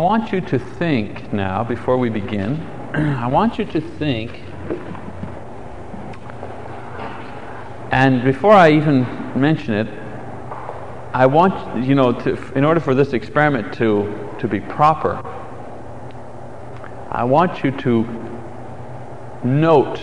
I 0.00 0.02
want 0.02 0.32
you 0.32 0.40
to 0.40 0.58
think 0.58 1.30
now, 1.30 1.62
before 1.62 1.98
we 1.98 2.08
begin, 2.08 2.54
I 2.94 3.26
want 3.26 3.58
you 3.58 3.66
to 3.66 3.82
think, 3.82 4.30
and 7.92 8.24
before 8.24 8.54
I 8.54 8.70
even 8.72 9.02
mention 9.38 9.74
it, 9.74 9.88
I 11.12 11.26
want, 11.26 11.84
you 11.84 11.94
know, 11.94 12.14
to, 12.14 12.52
in 12.54 12.64
order 12.64 12.80
for 12.80 12.94
this 12.94 13.12
experiment 13.12 13.74
to, 13.74 14.34
to 14.38 14.48
be 14.48 14.58
proper, 14.58 15.16
I 17.10 17.24
want 17.24 17.62
you 17.62 17.70
to 17.70 18.04
note 19.44 20.00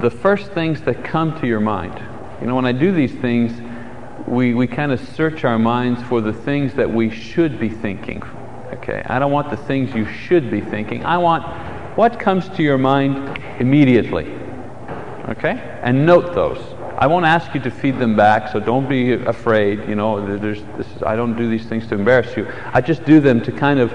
the 0.00 0.10
first 0.10 0.52
things 0.52 0.80
that 0.84 1.04
come 1.04 1.38
to 1.42 1.46
your 1.46 1.60
mind. 1.60 2.02
You 2.40 2.46
know, 2.46 2.54
when 2.54 2.64
I 2.64 2.72
do 2.72 2.90
these 2.90 3.14
things, 3.16 3.52
we, 4.28 4.54
we 4.54 4.66
kind 4.66 4.92
of 4.92 5.00
search 5.14 5.44
our 5.44 5.58
minds 5.58 6.02
for 6.02 6.20
the 6.20 6.32
things 6.32 6.74
that 6.74 6.90
we 6.90 7.10
should 7.10 7.58
be 7.58 7.68
thinking. 7.68 8.22
Okay, 8.74 9.02
I 9.06 9.18
don't 9.18 9.32
want 9.32 9.50
the 9.50 9.56
things 9.56 9.94
you 9.94 10.06
should 10.06 10.50
be 10.50 10.60
thinking. 10.60 11.04
I 11.04 11.18
want 11.18 11.44
what 11.96 12.20
comes 12.20 12.48
to 12.50 12.62
your 12.62 12.78
mind 12.78 13.38
immediately. 13.58 14.26
Okay, 15.30 15.80
and 15.82 16.06
note 16.06 16.34
those. 16.34 16.58
I 16.98 17.06
won't 17.06 17.26
ask 17.26 17.54
you 17.54 17.60
to 17.60 17.70
feed 17.70 17.98
them 17.98 18.16
back, 18.16 18.52
so 18.52 18.60
don't 18.60 18.88
be 18.88 19.12
afraid. 19.12 19.88
You 19.88 19.94
know, 19.94 20.36
there's, 20.36 20.58
is, 20.58 21.02
I 21.02 21.16
don't 21.16 21.36
do 21.36 21.48
these 21.48 21.66
things 21.66 21.86
to 21.88 21.94
embarrass 21.94 22.36
you. 22.36 22.50
I 22.72 22.80
just 22.80 23.04
do 23.04 23.20
them 23.20 23.40
to 23.42 23.52
kind 23.52 23.78
of, 23.78 23.92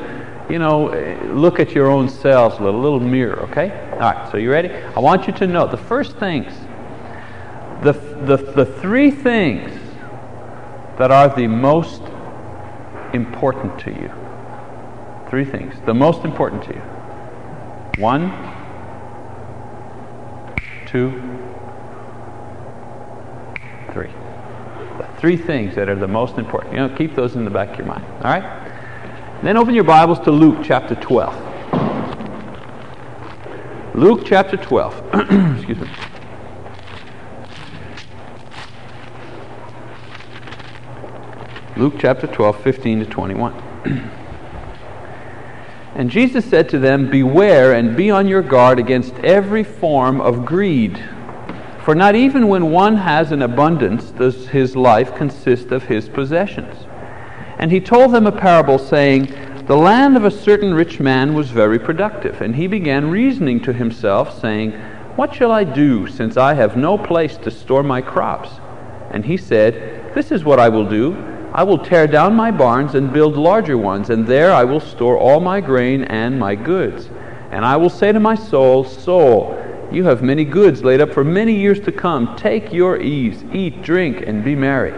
you 0.50 0.58
know, 0.58 0.88
look 1.34 1.60
at 1.60 1.72
your 1.72 1.88
own 1.88 2.08
selves 2.08 2.58
a 2.60 2.64
little, 2.64 2.80
little 2.80 3.00
mirror. 3.00 3.42
Okay. 3.50 3.72
All 3.94 4.00
right. 4.00 4.32
So 4.32 4.38
you 4.38 4.52
ready? 4.52 4.70
I 4.70 5.00
want 5.00 5.28
you 5.28 5.34
to 5.34 5.48
note 5.48 5.72
the 5.72 5.78
first 5.78 6.18
things. 6.18 6.54
The, 7.84 7.92
the, 7.92 8.38
the 8.38 8.66
three 8.66 9.12
things 9.12 9.73
that 10.98 11.12
are 11.12 11.30
the 11.36 11.48
most 11.48 12.02
important 13.14 13.80
to 13.80 13.92
you. 13.92 14.12
Three 15.30 15.46
things. 15.46 15.74
The 15.86 15.94
most 15.94 16.24
important 16.26 16.64
to 16.66 16.74
you. 16.74 16.82
One, 18.02 18.32
two, 20.86 21.12
three. 23.92 24.12
The 24.98 25.08
three 25.20 25.38
things 25.38 25.76
that 25.76 25.90
are 25.90 25.96
the 25.96 26.08
most 26.08 26.38
important. 26.38 26.74
You 26.74 26.88
know, 26.88 26.96
keep 26.96 27.16
those 27.16 27.36
in 27.36 27.46
the 27.46 27.52
back 27.52 27.72
of 27.72 27.78
your 27.78 27.88
mind. 27.88 28.06
All 28.18 28.32
right? 28.32 28.44
Then 29.42 29.58
open 29.58 29.74
your 29.74 29.84
Bibles 29.84 30.20
to 30.22 30.32
Luke 30.32 30.60
chapter 30.64 30.96
12. 30.96 31.54
Luke 33.96 34.22
chapter 34.26 34.58
12. 34.58 34.94
Excuse 35.58 35.80
me. 35.80 35.90
Luke 41.76 41.96
chapter 41.98 42.28
12, 42.28 42.62
15 42.62 43.00
to 43.00 43.06
21. 43.08 44.12
and 45.96 46.08
Jesus 46.08 46.46
said 46.46 46.70
to 46.70 46.78
them, 46.78 47.10
Beware 47.10 47.74
and 47.74 47.98
be 47.98 48.12
on 48.12 48.28
your 48.28 48.44
guard 48.44 48.78
against 48.78 49.16
every 49.24 49.64
form 49.64 50.22
of 50.22 50.46
greed. 50.46 51.04
For 51.84 51.96
not 51.96 52.14
even 52.14 52.48
when 52.48 52.70
one 52.70 52.98
has 52.98 53.32
an 53.32 53.42
abundance 53.42 54.12
does 54.12 54.50
his 54.50 54.76
life 54.76 55.16
consist 55.16 55.72
of 55.72 55.86
his 55.86 56.08
possessions. 56.08 56.86
And 57.58 57.72
he 57.72 57.80
told 57.80 58.12
them 58.12 58.28
a 58.28 58.32
parable, 58.32 58.78
saying, 58.78 59.34
The 59.66 59.76
land 59.76 60.16
of 60.16 60.26
a 60.26 60.32
certain 60.32 60.76
rich 60.76 61.00
man 61.00 61.34
was 61.34 61.50
very 61.50 61.80
productive, 61.80 62.40
and 62.40 62.56
he 62.56 62.68
began 62.68 63.10
reasoning 63.10 63.60
to 63.62 63.74
himself, 63.74 64.40
saying, 64.40 64.74
What 65.16 65.34
shall 65.34 65.52
I 65.52 65.64
do, 65.64 66.06
since 66.06 66.38
I 66.38 66.54
have 66.54 66.78
no 66.78 67.00
place 67.00 67.36
to 67.38 67.50
store 67.50 67.82
my 67.82 68.00
crops? 68.00 68.52
And 69.10 69.26
he 69.26 69.38
said, 69.38 70.14
This 70.14 70.32
is 70.32 70.44
what 70.44 70.60
I 70.60 70.70
will 70.70 70.88
do. 70.88 71.33
I 71.54 71.62
will 71.62 71.78
tear 71.78 72.08
down 72.08 72.34
my 72.34 72.50
barns 72.50 72.96
and 72.96 73.14
build 73.14 73.38
larger 73.38 73.78
ones, 73.78 74.10
and 74.10 74.26
there 74.26 74.52
I 74.52 74.64
will 74.64 74.80
store 74.80 75.20
all 75.20 75.40
my 75.40 75.62
grain 75.62 76.04
and 76.04 76.40
my 76.40 76.56
goods. 76.56 77.10
And 77.52 77.64
I 77.64 77.78
will 77.78 77.92
say 77.92 78.12
to 78.12 78.20
my 78.20 78.34
soul, 78.34 78.84
Soul, 78.84 79.64
you 79.92 80.04
have 80.06 80.24
many 80.24 80.46
goods 80.46 80.84
laid 80.84 81.00
up 81.00 81.14
for 81.14 81.24
many 81.24 81.54
years 81.54 81.80
to 81.82 81.92
come. 81.92 82.36
Take 82.36 82.74
your 82.74 83.00
ease, 83.00 83.44
eat, 83.54 83.84
drink, 83.84 84.24
and 84.26 84.44
be 84.44 84.56
merry. 84.56 84.94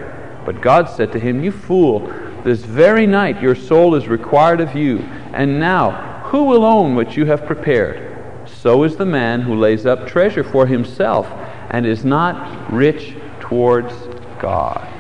But 0.46 0.62
God 0.62 0.88
said 0.88 1.12
to 1.12 1.20
him, 1.20 1.44
You 1.44 1.52
fool, 1.52 2.08
this 2.46 2.64
very 2.64 3.06
night 3.06 3.42
your 3.42 3.56
soul 3.56 3.94
is 3.96 4.08
required 4.08 4.62
of 4.62 4.74
you. 4.74 5.00
And 5.34 5.60
now, 5.60 6.22
who 6.30 6.46
will 6.46 6.64
own 6.64 6.96
what 6.96 7.18
you 7.18 7.26
have 7.26 7.46
prepared? 7.46 8.48
So 8.48 8.84
is 8.84 8.96
the 8.96 9.06
man 9.06 9.42
who 9.42 9.56
lays 9.56 9.86
up 9.86 10.08
treasure 10.08 10.44
for 10.46 10.66
himself 10.66 11.28
and 11.72 11.86
is 11.86 12.06
not 12.06 12.72
rich 12.72 13.14
towards 13.42 13.94
God. 14.40 14.95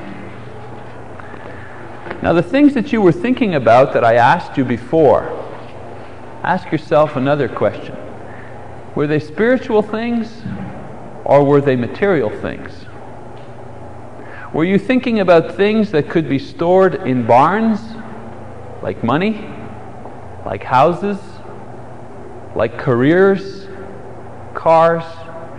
Now, 2.25 2.33
the 2.33 2.41
things 2.41 2.73
that 2.73 2.91
you 2.91 3.01
were 3.01 3.11
thinking 3.11 3.53
about 3.53 3.93
that 3.93 4.03
I 4.03 4.15
asked 4.15 4.57
you 4.57 4.65
before, 4.65 5.29
ask 6.41 6.71
yourself 6.71 7.15
another 7.15 7.47
question. 7.47 7.95
Were 8.95 9.05
they 9.05 9.19
spiritual 9.19 9.83
things 9.83 10.41
or 11.23 11.43
were 11.43 11.61
they 11.61 11.75
material 11.75 12.31
things? 12.31 12.87
Were 14.55 14.63
you 14.63 14.79
thinking 14.79 15.19
about 15.19 15.53
things 15.53 15.91
that 15.91 16.09
could 16.09 16.27
be 16.27 16.39
stored 16.39 16.95
in 16.95 17.27
barns, 17.27 17.79
like 18.81 19.03
money, 19.03 19.47
like 20.47 20.63
houses, 20.63 21.19
like 22.55 22.79
careers, 22.79 23.67
cars, 24.55 25.03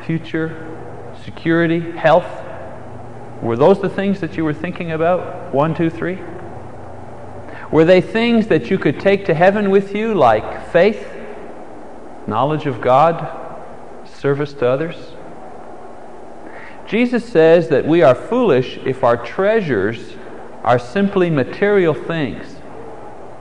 future, 0.04 1.15
security, 1.22 1.93
health? 1.93 2.27
Were 3.41 3.56
those 3.56 3.81
the 3.81 3.88
things 3.88 4.19
that 4.19 4.37
you 4.37 4.44
were 4.44 4.53
thinking 4.53 4.91
about? 4.91 5.54
One, 5.54 5.72
two, 5.72 5.91
three? 5.91 6.19
Were 7.71 7.84
they 7.84 8.00
things 8.00 8.47
that 8.47 8.71
you 8.71 8.78
could 8.78 9.00
take 9.00 9.25
to 9.27 9.34
heaven 9.34 9.71
with 9.71 9.94
you, 9.94 10.15
like 10.15 10.71
faith, 10.71 11.09
knowledge 12.27 12.66
of 12.66 12.81
God, 12.81 13.28
service 14.04 14.53
to 14.54 14.69
others? 14.69 15.12
Jesus 16.87 17.25
says 17.25 17.69
that 17.69 17.84
we 17.84 18.03
are 18.03 18.15
foolish 18.15 18.78
if 18.84 19.03
our 19.03 19.16
treasures 19.16 20.16
are 20.62 20.78
simply 20.78 21.31
material 21.31 21.94
things 21.94 22.56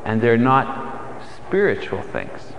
and 0.03 0.21
they're 0.21 0.37
not 0.37 1.21
spiritual 1.35 2.01
things. 2.01 2.53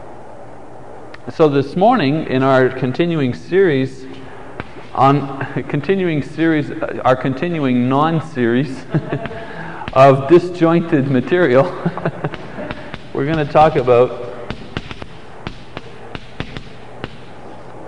So 1.34 1.48
this 1.48 1.75
morning 1.75 2.27
in 2.27 2.44
our 2.44 2.69
continuing 2.69 3.34
series 3.34 4.06
on 4.94 5.65
continuing 5.69 6.22
series 6.22 6.71
our 7.04 7.16
continuing 7.16 7.88
non-series 7.88 8.84
of 9.97 10.29
disjointed 10.29 11.11
material, 11.11 11.62
we're 13.15 13.25
going 13.25 13.39
to 13.39 13.51
talk 13.51 13.77
about 13.77 14.27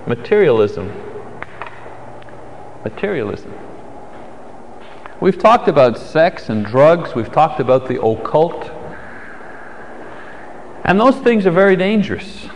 materialism. 0.06 0.91
Materialism. 2.82 3.52
We've 5.20 5.38
talked 5.38 5.69
about 5.69 5.98
sex 5.98 6.48
and 6.48 6.64
drugs, 6.64 7.14
we've 7.14 7.30
talked 7.30 7.60
about 7.60 7.88
the 7.88 8.02
occult, 8.02 8.70
and 10.84 10.98
those 10.98 11.16
things 11.16 11.44
are 11.44 11.50
very 11.50 11.76
dangerous. 11.76 12.48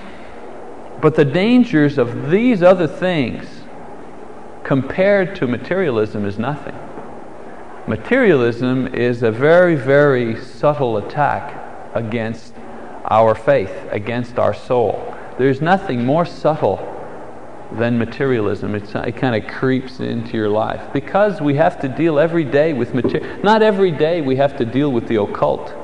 But 1.03 1.15
the 1.15 1.27
dangers 1.27 1.99
of 1.99 2.31
these 2.31 2.63
other 2.63 2.87
things 2.87 3.65
compared 4.65 5.37
to 5.37 5.47
materialism 5.47 6.25
is 6.25 6.39
nothing. 6.39 6.79
Materialism 7.89 8.95
is 8.95 9.25
a 9.25 9.33
very, 9.33 9.75
very 9.75 10.41
subtle 10.41 10.99
attack 10.99 11.97
against 11.97 12.55
our 13.07 13.35
faith, 13.35 13.75
against 13.91 14.39
our 14.39 14.55
soul. 14.55 15.13
There's 15.37 15.61
nothing 15.61 16.07
more 16.07 16.25
subtle 16.25 16.89
than 17.73 17.99
materialism. 17.99 18.77
It's, 18.77 18.95
it 18.95 19.17
kind 19.17 19.35
of 19.35 19.51
creeps 19.51 19.99
into 19.99 20.37
your 20.37 20.49
life 20.49 20.93
because 20.93 21.41
we 21.41 21.57
have 21.57 21.81
to 21.81 21.89
deal 21.89 22.21
every 22.21 22.45
day 22.45 22.73
with 22.73 22.95
material. 22.95 23.43
Not 23.43 23.63
every 23.63 23.91
day 23.91 24.21
we 24.21 24.37
have 24.37 24.57
to 24.59 24.65
deal 24.65 24.93
with 24.93 25.09
the 25.09 25.21
occult. 25.21 25.75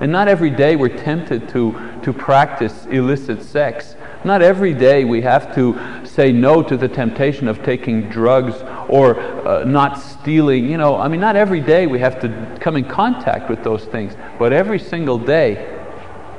And 0.00 0.10
not 0.10 0.28
every 0.28 0.50
day 0.50 0.74
we're 0.74 0.96
tempted 0.96 1.50
to, 1.50 2.00
to 2.02 2.12
practice 2.14 2.86
illicit 2.86 3.42
sex. 3.42 3.94
Not 4.24 4.40
every 4.40 4.72
day 4.72 5.04
we 5.04 5.20
have 5.20 5.54
to 5.54 5.78
say 6.04 6.32
no 6.32 6.62
to 6.62 6.78
the 6.78 6.88
temptation 6.88 7.46
of 7.46 7.62
taking 7.62 8.08
drugs 8.08 8.54
or 8.88 9.18
uh, 9.20 9.64
not 9.64 9.98
stealing. 9.98 10.68
You 10.68 10.78
know, 10.78 10.96
I 10.96 11.08
mean, 11.08 11.20
not 11.20 11.36
every 11.36 11.60
day 11.60 11.86
we 11.86 11.98
have 12.00 12.20
to 12.20 12.58
come 12.60 12.76
in 12.76 12.84
contact 12.84 13.50
with 13.50 13.62
those 13.64 13.84
things, 13.84 14.14
but 14.38 14.52
every 14.52 14.78
single 14.78 15.18
day 15.18 15.72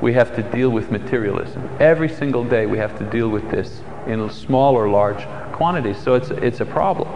we 0.00 0.12
have 0.12 0.34
to 0.36 0.42
deal 0.42 0.70
with 0.70 0.90
materialism. 0.90 1.68
Every 1.80 2.08
single 2.08 2.44
day 2.44 2.66
we 2.66 2.78
have 2.78 2.96
to 2.98 3.04
deal 3.04 3.28
with 3.28 3.50
this 3.50 3.82
in 4.06 4.28
small 4.30 4.74
or 4.74 4.88
large 4.88 5.24
quantities. 5.52 5.98
So 5.98 6.14
it's, 6.14 6.30
it's 6.30 6.60
a 6.60 6.64
problem. 6.66 7.08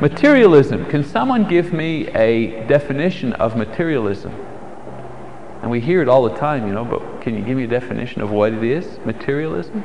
Materialism. 0.00 0.86
Can 0.86 1.04
someone 1.04 1.48
give 1.48 1.72
me 1.72 2.08
a 2.08 2.66
definition 2.66 3.32
of 3.34 3.56
materialism? 3.56 4.32
And 5.62 5.70
we 5.70 5.80
hear 5.80 6.02
it 6.02 6.08
all 6.08 6.24
the 6.24 6.36
time, 6.36 6.66
you 6.66 6.74
know, 6.74 6.84
but 6.84 7.22
can 7.22 7.36
you 7.36 7.42
give 7.42 7.56
me 7.56 7.64
a 7.64 7.68
definition 7.68 8.20
of 8.20 8.32
what 8.32 8.52
it 8.52 8.64
is? 8.64 8.98
Materialism? 9.04 9.84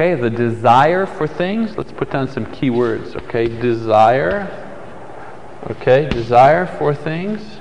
Okay, 0.00 0.14
the 0.14 0.30
desire 0.30 1.04
for 1.04 1.26
things. 1.26 1.76
Let's 1.76 1.92
put 1.92 2.10
down 2.10 2.26
some 2.26 2.46
key 2.52 2.70
words, 2.70 3.14
okay? 3.16 3.48
Desire 3.48 4.48
Okay, 5.68 6.08
desire 6.08 6.64
for 6.64 6.94
things. 6.94 7.60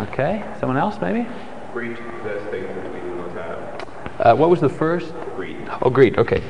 Okay, 0.00 0.44
someone 0.58 0.76
else 0.76 1.00
maybe? 1.00 1.24
Greed 1.72 1.96
possess 1.96 2.50
things 2.50 2.66
that 2.66 2.92
we 2.92 2.98
do 2.98 3.14
not 3.14 3.30
have. 3.30 3.88
Uh, 4.18 4.34
what 4.34 4.50
was 4.50 4.60
the 4.60 4.68
first? 4.68 5.14
Greed. 5.36 5.70
Oh, 5.80 5.88
greed, 5.88 6.18
okay. 6.18 6.42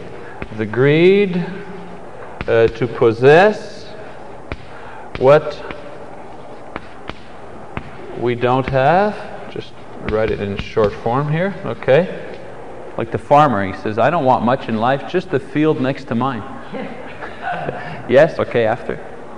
The 0.56 0.64
greed 0.64 1.36
uh, 2.46 2.68
to 2.68 2.86
possess 2.86 3.84
what 5.18 5.62
we 8.18 8.34
don't 8.34 8.66
have. 8.70 9.27
Write 10.06 10.30
it 10.30 10.40
in 10.40 10.56
short 10.56 10.92
form 10.92 11.30
here, 11.30 11.54
okay? 11.64 12.36
Like 12.96 13.10
the 13.10 13.18
farmer, 13.18 13.66
he 13.66 13.78
says, 13.80 13.98
I 13.98 14.10
don't 14.10 14.24
want 14.24 14.44
much 14.44 14.68
in 14.68 14.78
life, 14.78 15.10
just 15.10 15.30
the 15.30 15.40
field 15.40 15.80
next 15.80 16.04
to 16.08 16.14
mine. 16.14 16.42
yes, 18.08 18.38
okay, 18.38 18.64
after. 18.64 18.94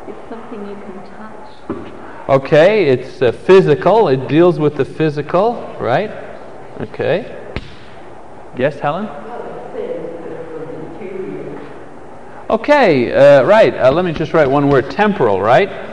It's 0.07 0.29
something 0.29 0.61
you 0.69 0.75
can 0.75 1.03
touch. 1.17 2.29
Okay, 2.29 2.87
it's 2.89 3.21
uh, 3.21 3.33
physical, 3.33 4.09
it 4.09 4.29
deals 4.29 4.59
with 4.59 4.77
the 4.77 4.85
physical, 4.85 5.77
right? 5.81 6.11
Okay. 6.81 7.37
Yes, 8.57 8.79
Helen? 8.79 9.09
Okay, 12.51 13.13
uh, 13.13 13.45
right. 13.45 13.73
Uh, 13.77 13.93
let 13.93 14.05
me 14.05 14.13
just 14.13 14.33
write 14.33 14.51
one 14.51 14.69
word 14.69 14.91
temporal, 14.91 15.41
right? 15.41 15.90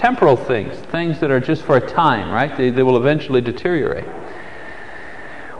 Temporal 0.00 0.34
things, 0.34 0.78
things 0.86 1.20
that 1.20 1.30
are 1.30 1.40
just 1.40 1.62
for 1.62 1.76
a 1.76 1.86
time, 1.86 2.30
right? 2.30 2.56
They, 2.56 2.70
they 2.70 2.82
will 2.82 2.96
eventually 2.96 3.42
deteriorate. 3.42 4.08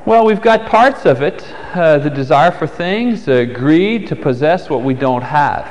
Well, 0.06 0.25
we've 0.25 0.40
got 0.40 0.66
parts 0.66 1.04
of 1.04 1.20
it 1.20 1.46
uh, 1.75 1.98
the 1.98 2.08
desire 2.08 2.50
for 2.50 2.66
things, 2.66 3.26
greed 3.26 4.06
to 4.06 4.16
possess 4.16 4.70
what 4.70 4.82
we 4.82 4.94
don't 4.94 5.20
have. 5.20 5.66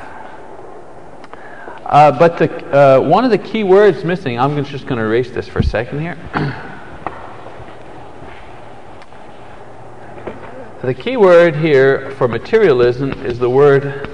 Uh, 1.84 2.16
but 2.16 2.38
the, 2.38 2.72
uh, 2.72 3.00
one 3.00 3.24
of 3.24 3.32
the 3.32 3.38
key 3.38 3.64
words 3.64 4.04
missing, 4.04 4.38
I'm 4.38 4.64
just 4.64 4.86
going 4.86 5.00
to 5.00 5.04
erase 5.04 5.32
this 5.32 5.48
for 5.48 5.58
a 5.58 5.64
second 5.64 5.98
here. 6.00 6.16
The 10.82 10.94
key 10.94 11.18
word 11.18 11.56
here 11.56 12.12
for 12.12 12.26
materialism 12.26 13.12
is 13.26 13.38
the 13.38 13.50
word 13.50 14.08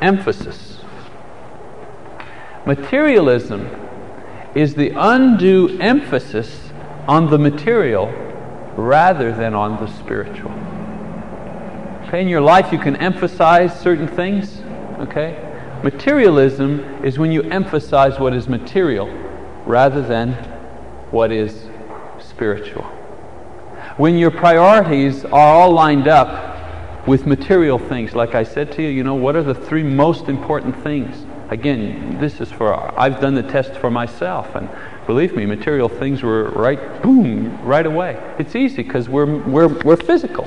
emphasis. 0.00 0.71
Materialism 2.64 3.68
is 4.54 4.74
the 4.74 4.92
undue 4.94 5.78
emphasis 5.80 6.70
on 7.08 7.28
the 7.28 7.38
material 7.38 8.06
rather 8.76 9.34
than 9.34 9.54
on 9.54 9.84
the 9.84 9.86
spiritual. 9.98 10.50
Okay, 12.06 12.22
in 12.22 12.28
your 12.28 12.40
life 12.40 12.70
you 12.72 12.78
can 12.78 12.94
emphasize 12.96 13.78
certain 13.80 14.06
things, 14.06 14.60
okay? 15.00 15.48
Materialism 15.82 16.80
is 17.04 17.18
when 17.18 17.32
you 17.32 17.42
emphasize 17.42 18.20
what 18.20 18.32
is 18.32 18.48
material 18.48 19.08
rather 19.66 20.00
than 20.00 20.32
what 21.10 21.32
is 21.32 21.66
spiritual. 22.20 22.84
When 23.96 24.16
your 24.16 24.30
priorities 24.30 25.24
are 25.24 25.54
all 25.54 25.72
lined 25.72 26.06
up 26.06 27.08
with 27.08 27.26
material 27.26 27.78
things, 27.78 28.14
like 28.14 28.36
I 28.36 28.44
said 28.44 28.70
to 28.72 28.82
you, 28.82 28.88
you 28.88 29.02
know, 29.02 29.16
what 29.16 29.34
are 29.34 29.42
the 29.42 29.54
three 29.54 29.82
most 29.82 30.28
important 30.28 30.80
things? 30.82 31.26
Again, 31.52 32.16
this 32.18 32.40
is 32.40 32.50
for, 32.50 32.72
I've 32.98 33.20
done 33.20 33.34
the 33.34 33.42
test 33.42 33.74
for 33.74 33.90
myself, 33.90 34.54
and 34.54 34.70
believe 35.06 35.36
me, 35.36 35.44
material 35.44 35.86
things 35.86 36.22
were 36.22 36.44
right, 36.52 37.02
boom, 37.02 37.62
right 37.62 37.84
away. 37.84 38.18
It's 38.38 38.56
easy 38.56 38.82
because 38.82 39.06
we're, 39.10 39.26
we're, 39.46 39.68
we're 39.82 39.98
physical. 39.98 40.46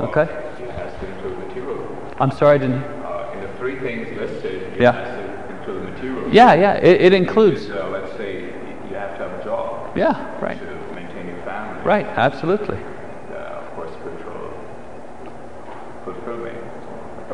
Okay? 0.00 0.24
It 0.24 0.70
has 0.72 0.92
to 1.00 1.06
include 1.08 1.38
material. 1.48 2.14
I'm 2.20 2.30
sorry, 2.32 2.56
I 2.56 2.58
didn't. 2.58 2.82
Uh, 2.82 3.30
in 3.32 3.40
the 3.40 3.48
three 3.56 3.78
things 3.80 4.14
listed, 4.18 4.78
Yeah. 4.78 4.92
has 4.92 5.16
to 5.16 5.56
include 5.56 5.94
material. 5.94 6.30
Yeah, 6.30 6.52
yeah, 6.52 6.74
it, 6.74 7.00
it 7.00 7.12
includes. 7.14 7.70
Uh, 7.70 7.88
let's 7.88 8.14
say 8.18 8.42
you 8.42 8.94
have 8.96 9.16
to 9.16 9.26
have 9.26 9.40
a 9.40 9.42
job 9.42 9.96
Yeah, 9.96 10.38
right. 10.38 10.58
to 10.58 10.94
maintain 10.94 11.28
your 11.28 11.42
family. 11.46 11.82
Right, 11.82 12.04
absolutely. 12.04 12.76
Uh, 12.76 13.36
of 13.36 13.74
course, 13.74 13.90
spiritual 13.92 14.52
fulfillment. 16.04 16.58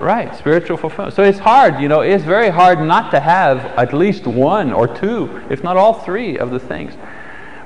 Right, 0.01 0.35
spiritual 0.35 0.79
fulfillment. 0.79 1.15
So 1.15 1.23
it's 1.23 1.39
hard, 1.39 1.79
you 1.79 1.87
know, 1.87 2.01
it's 2.01 2.25
very 2.25 2.49
hard 2.49 2.81
not 2.81 3.11
to 3.11 3.21
have 3.21 3.59
at 3.79 3.93
least 3.93 4.27
one 4.27 4.73
or 4.73 4.89
two, 4.89 5.43
if 5.51 5.63
not 5.63 5.77
all 5.77 5.93
three, 5.93 6.39
of 6.39 6.51
the 6.51 6.59
things. 6.59 6.95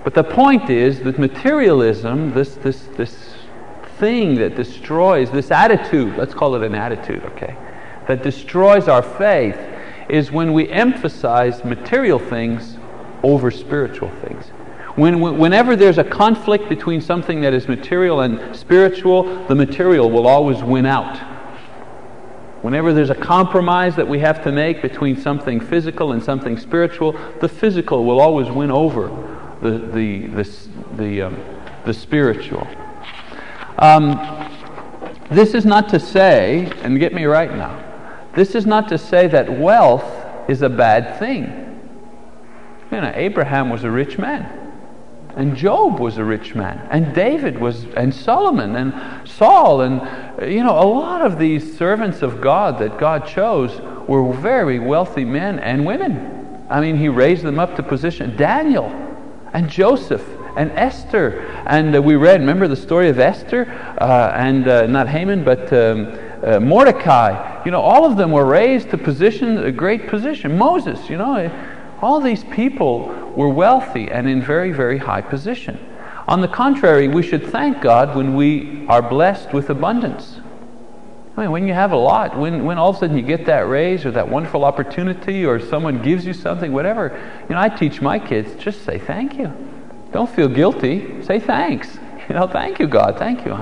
But 0.03 0.15
the 0.15 0.25
point 0.25 0.69
is 0.69 1.01
that 1.03 1.17
materialism, 1.17 2.35
this, 2.35 2.57
this, 2.57 2.89
this 2.97 3.35
thing 3.99 4.35
that 4.35 4.57
destroys, 4.57 5.31
this 5.31 5.53
attitude, 5.53 6.17
let's 6.17 6.35
call 6.35 6.57
it 6.57 6.65
an 6.65 6.75
attitude, 6.75 7.23
okay, 7.25 7.57
that 8.09 8.25
destroys 8.25 8.89
our 8.89 9.03
faith, 9.03 9.57
is 10.09 10.33
when 10.33 10.53
we 10.53 10.69
emphasize 10.69 11.65
material 11.65 12.19
things 12.19 12.79
over 13.23 13.53
spiritual 13.53 14.11
things. 14.27 14.47
When, 14.97 15.21
whenever 15.21 15.77
there's 15.77 15.99
a 15.99 16.05
conflict 16.05 16.69
between 16.69 17.01
something 17.01 17.41
that 17.43 17.55
is 17.55 17.69
material 17.69 18.23
and 18.23 18.57
spiritual, 18.57 19.47
the 19.47 19.55
material 19.55 20.11
will 20.11 20.27
always 20.27 20.65
win 20.65 20.85
out. 20.85 21.34
Whenever 22.65 22.95
there's 22.95 23.11
a 23.11 23.15
compromise 23.15 23.95
that 23.95 24.09
we 24.09 24.21
have 24.21 24.43
to 24.43 24.51
make 24.51 24.81
between 24.81 25.21
something 25.21 25.61
physical 25.61 26.13
and 26.13 26.25
something 26.25 26.59
spiritual, 26.59 27.13
the 27.43 27.47
physical 27.47 28.07
will 28.07 28.19
always 28.19 28.49
win 28.49 28.71
over 28.71 29.09
the, 29.61 29.73
the, 29.93 30.27
the, 30.29 30.69
the, 30.97 31.21
um, 31.21 31.39
the 31.85 31.93
spiritual. 31.93 32.67
Um, 33.77 34.13
this 35.31 35.53
is 35.53 35.67
not 35.67 35.91
to 35.91 36.01
say, 36.01 36.73
and 36.83 36.99
get 36.99 37.13
me 37.13 37.27
right 37.27 37.55
now, 37.55 37.85
this 38.35 38.55
is 38.55 38.65
not 38.65 38.89
to 38.89 38.97
say 38.97 39.27
that 39.27 39.59
wealth 39.59 40.49
is 40.49 40.63
a 40.63 40.71
bad 40.71 41.19
thing. 41.19 41.45
You 42.91 43.03
know, 43.03 43.13
Abraham 43.15 43.69
was 43.69 43.85
a 43.85 43.91
rich 43.91 44.17
man. 44.17 44.64
And 45.37 45.57
Job 45.57 45.99
was 45.99 46.17
a 46.17 46.25
rich 46.25 46.55
man, 46.55 46.87
and 46.91 47.13
David 47.13 47.59
was, 47.59 47.87
and 47.97 48.15
Solomon, 48.15 48.77
and 48.77 49.29
Saul, 49.29 49.81
and 49.81 50.01
you 50.49 50.63
know, 50.63 50.79
a 50.79 50.87
lot 50.87 51.23
of 51.23 51.39
these 51.39 51.77
servants 51.77 52.23
of 52.23 52.41
God 52.41 52.79
that 52.79 52.99
God 52.99 53.27
chose 53.27 53.81
were 54.09 54.33
very 54.33 54.79
wealthy 54.79 55.25
men 55.25 55.59
and 55.59 55.85
women. 55.85 56.67
I 56.71 56.81
mean, 56.81 56.97
He 56.97 57.09
raised 57.09 57.43
them 57.43 57.59
up 57.59 57.75
to 57.77 57.83
position. 57.83 58.37
Daniel, 58.37 58.87
and 59.53 59.69
Joseph, 59.69 60.25
and 60.57 60.71
Esther, 60.73 61.41
and 61.67 61.97
uh, 61.97 62.01
we 62.01 62.15
read. 62.15 62.39
Remember 62.41 62.69
the 62.69 62.77
story 62.77 63.09
of 63.09 63.19
Esther, 63.19 63.67
uh, 64.01 64.33
and 64.37 64.69
uh, 64.69 64.87
not 64.87 65.09
Haman, 65.09 65.43
but 65.43 65.73
um, 65.73 66.17
uh, 66.45 66.61
Mordecai. 66.61 67.65
You 67.65 67.73
know, 67.73 67.81
all 67.81 68.05
of 68.05 68.17
them 68.17 68.31
were 68.31 68.47
raised 68.47 68.91
to 68.91 68.99
position 68.99 69.59
a 69.59 69.73
great 69.73 70.07
position. 70.07 70.57
Moses, 70.57 71.11
you 71.11 71.17
know. 71.17 71.51
All 72.03 72.21
these 72.21 72.45
people 72.45 73.24
were 73.37 73.49
wealthy 73.49 74.11
and 74.11 74.29
in 74.29 74.43
very, 74.43 74.73
very 74.73 74.99
high 74.99 75.21
position. 75.21 75.79
On 76.27 76.41
the 76.41 76.49
contrary, 76.49 77.09
we 77.09 77.23
should 77.23 77.47
thank 77.47 77.83
God 77.83 78.17
when 78.17 78.35
we 78.35 78.87
are 78.89 79.03
blessed 79.03 79.53
with 79.53 79.69
abundance. 79.69 80.41
I 81.37 81.43
mean, 81.43 81.51
when 81.51 81.67
you 81.67 81.75
have 81.75 81.93
a 81.93 81.97
lot, 81.97 82.39
when, 82.39 82.65
when 82.65 82.79
all 82.79 82.91
of 82.91 82.97
a 82.97 82.99
sudden 83.01 83.17
you 83.17 83.23
get 83.23 83.45
that 83.47 83.69
raise 83.69 84.07
or 84.07 84.13
that 84.13 84.29
wonderful 84.29 84.65
opportunity 84.65 85.45
or 85.45 85.59
someone 85.59 86.01
gives 86.01 86.25
you 86.25 86.33
something, 86.33 86.73
whatever, 86.73 87.21
you 87.49 87.55
know, 87.55 87.61
I 87.61 87.69
teach 87.69 88.01
my 88.01 88.19
kids 88.19 88.55
just 88.63 88.85
say 88.85 88.99
thank 88.99 89.37
you. 89.37 89.53
Don't 90.13 90.31
feel 90.31 90.49
guilty. 90.49 91.23
Say 91.23 91.41
thanks. 91.41 91.99
You 92.27 92.37
know, 92.37 92.47
thank 92.47 92.79
you, 92.79 92.87
God. 92.87 93.19
Thank 93.19 93.45
you. 93.45 93.53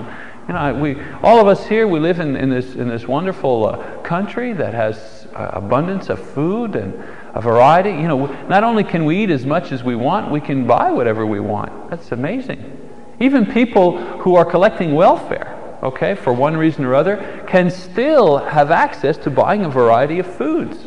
You 0.47 0.55
know, 0.55 0.75
we, 0.75 0.97
all 1.21 1.41
of 1.41 1.49
us 1.49 1.67
here, 1.67 1.89
we 1.89 1.99
live 1.99 2.21
in, 2.21 2.37
in, 2.37 2.49
this, 2.49 2.77
in 2.77 2.87
this 2.87 3.09
wonderful 3.09 3.67
uh, 3.67 4.01
country 4.03 4.53
that 4.53 4.73
has 4.73 5.27
uh, 5.35 5.51
abundance 5.55 6.11
of 6.11 6.25
food 6.25 6.77
and 6.77 6.95
a 7.35 7.41
variety. 7.41 7.91
You 7.91 8.09
know, 8.09 8.27
not 8.49 8.65
only 8.65 8.85
can 8.85 9.05
we 9.05 9.23
eat 9.23 9.31
as 9.31 9.47
much 9.47 9.73
as 9.73 9.83
we 9.83 9.97
want, 9.97 10.31
we 10.31 10.41
can 10.41 10.67
buy 10.67 10.91
whatever 10.91 11.27
we 11.27 11.41
want. 11.41 11.91
That's 11.91 12.13
amazing. 12.13 12.79
Even 13.21 13.47
people 13.47 13.99
who 14.19 14.35
are 14.35 14.45
collecting 14.45 14.95
welfare, 14.95 15.79
okay, 15.83 16.15
for 16.15 16.33
one 16.33 16.57
reason 16.57 16.85
or 16.85 16.95
other, 16.95 17.45
can 17.47 17.71
still 17.71 18.39
have 18.39 18.71
access 18.71 19.17
to 19.19 19.31
buying 19.31 19.65
a 19.65 19.69
variety 19.69 20.19
of 20.19 20.27
foods. 20.27 20.79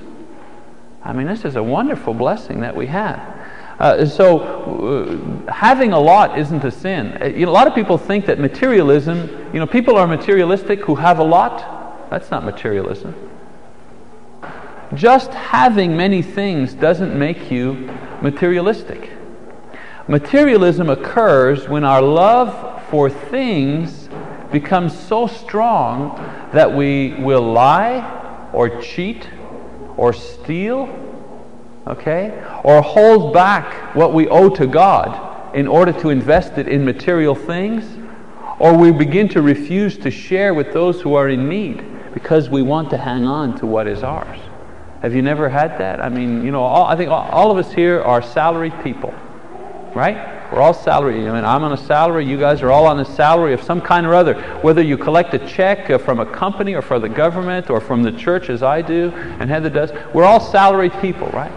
I 1.04 1.14
mean, 1.14 1.28
this 1.28 1.46
is 1.46 1.56
a 1.56 1.64
wonderful 1.64 2.14
blessing 2.14 2.62
that 2.62 2.76
we 2.76 2.88
have. 2.88 3.20
Uh, 3.78 4.06
so, 4.06 4.40
uh, 5.48 5.52
having 5.52 5.92
a 5.92 6.00
lot 6.00 6.40
isn't 6.40 6.64
a 6.64 6.72
sin. 6.72 7.18
Uh, 7.22 7.26
you 7.26 7.46
know, 7.46 7.52
a 7.52 7.54
lot 7.54 7.68
of 7.68 7.76
people 7.76 7.98
think 7.98 8.26
that 8.26 8.40
materialism, 8.40 9.30
you 9.54 9.60
know, 9.60 9.68
people 9.68 9.98
are 9.98 10.08
materialistic 10.08 10.80
who 10.80 10.96
have 10.96 11.20
a 11.20 11.24
lot. 11.24 12.10
That's 12.10 12.32
not 12.32 12.46
materialism. 12.46 13.14
Just 14.96 15.32
having 15.32 15.96
many 15.96 16.22
things 16.22 16.74
doesn't 16.74 17.18
make 17.18 17.52
you 17.52 17.90
materialistic. 18.22 19.12
Materialism 20.08 20.90
occurs 20.90 21.68
when 21.68 21.84
our 21.84 22.02
love 22.02 22.84
for 22.90 23.10
things 23.10 24.10
becomes 24.52 24.98
so 24.98 25.28
strong 25.28 26.16
that 26.54 26.72
we 26.72 27.14
will 27.16 27.42
lie 27.42 28.50
or 28.54 28.82
cheat 28.82 29.30
or 29.98 30.14
steal, 30.14 30.88
okay, 31.88 32.44
or 32.64 32.82
hold 32.82 33.34
back 33.34 33.96
what 33.96 34.14
we 34.14 34.28
owe 34.28 34.50
to 34.50 34.68
God 34.68 35.56
in 35.56 35.68
order 35.68 35.92
to 35.94 36.10
invest 36.10 36.58
it 36.58 36.68
in 36.68 36.86
material 36.86 37.36
things, 37.36 37.98
Or 38.58 38.74
we 38.78 38.92
begin 38.92 39.28
to 39.30 39.42
refuse 39.42 39.98
to 39.98 40.12
share 40.12 40.54
with 40.54 40.72
those 40.72 41.02
who 41.02 41.16
are 41.16 41.28
in 41.28 41.50
need 41.50 41.84
because 42.14 42.50
we 42.50 42.62
want 42.62 42.90
to 42.92 42.98
hang 42.98 43.26
on 43.26 43.58
to 43.60 43.66
what 43.66 43.86
is 43.86 44.02
ours. 44.02 44.40
Have 45.06 45.14
you 45.14 45.22
never 45.22 45.50
had 45.50 45.78
that? 45.78 46.04
I 46.04 46.10
mean, 46.10 46.44
you 46.44 46.50
know, 46.50 46.64
all, 46.64 46.88
I 46.88 46.96
think 46.96 47.12
all, 47.12 47.30
all 47.30 47.52
of 47.52 47.64
us 47.64 47.72
here 47.72 48.02
are 48.02 48.24
salaried 48.24 48.74
people, 48.84 49.14
right? 49.94 50.52
We're 50.52 50.62
all 50.62 50.74
salary. 50.74 51.30
I 51.30 51.32
mean, 51.32 51.46
I'm 51.46 51.64
on 51.64 51.74
a 51.74 51.78
salary. 51.78 52.26
You 52.26 52.40
guys 52.40 52.64
are 52.64 52.72
all 52.72 52.88
on 52.88 53.00
a 53.00 53.06
salary 53.06 53.54
of 53.54 53.62
some 53.62 53.82
kind 53.82 54.08
or 54.08 54.16
other. 54.16 54.34
Whether 54.64 54.82
you 54.82 54.98
collect 54.98 55.36
a 55.36 55.48
check 55.48 55.92
uh, 55.92 56.00
from 56.00 56.20
a 56.20 56.26
company 56.26 56.74
or 56.74 56.82
from 56.82 57.04
the 57.04 57.10
government 57.10 57.70
or 57.70 57.80
from 57.80 58.02
the 58.02 58.14
church, 58.14 58.50
as 58.50 58.64
I 58.64 58.82
do 58.82 59.12
and 59.40 59.48
Heather 59.48 59.70
does, 59.70 59.92
we're 60.12 60.24
all 60.24 60.40
salaried 60.40 60.94
people, 60.94 61.28
right? 61.28 61.52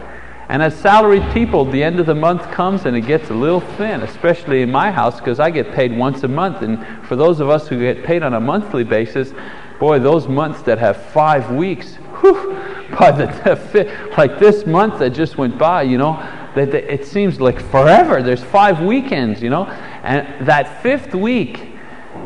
And 0.50 0.62
as 0.62 0.76
salaried 0.76 1.24
people, 1.32 1.64
the 1.64 1.82
end 1.82 2.00
of 2.00 2.04
the 2.04 2.14
month 2.14 2.42
comes 2.50 2.84
and 2.84 2.94
it 2.94 3.06
gets 3.06 3.30
a 3.30 3.34
little 3.34 3.62
thin, 3.62 4.02
especially 4.02 4.60
in 4.60 4.70
my 4.70 4.90
house 4.90 5.20
because 5.20 5.40
I 5.40 5.50
get 5.50 5.72
paid 5.72 5.96
once 5.96 6.22
a 6.22 6.28
month. 6.28 6.60
And 6.60 6.84
for 7.06 7.16
those 7.16 7.40
of 7.40 7.48
us 7.48 7.66
who 7.66 7.78
get 7.78 8.04
paid 8.04 8.22
on 8.22 8.34
a 8.34 8.40
monthly 8.40 8.84
basis, 8.84 9.32
boy, 9.80 10.00
those 10.00 10.28
months 10.28 10.60
that 10.64 10.78
have 10.78 10.98
five 10.98 11.50
weeks, 11.50 11.96
whew, 12.20 12.54
by 12.98 13.10
the 13.10 14.10
like 14.18 14.38
this 14.38 14.66
month 14.66 14.98
that 14.98 15.10
just 15.10 15.38
went 15.38 15.58
by, 15.58 15.82
you 15.82 15.98
know, 15.98 16.14
that 16.54 16.74
it 16.74 17.06
seems 17.06 17.40
like 17.40 17.60
forever. 17.60 18.22
There's 18.22 18.42
five 18.42 18.80
weekends, 18.80 19.42
you 19.42 19.50
know, 19.50 19.66
and 20.02 20.46
that 20.46 20.82
fifth 20.82 21.14
week, 21.14 21.72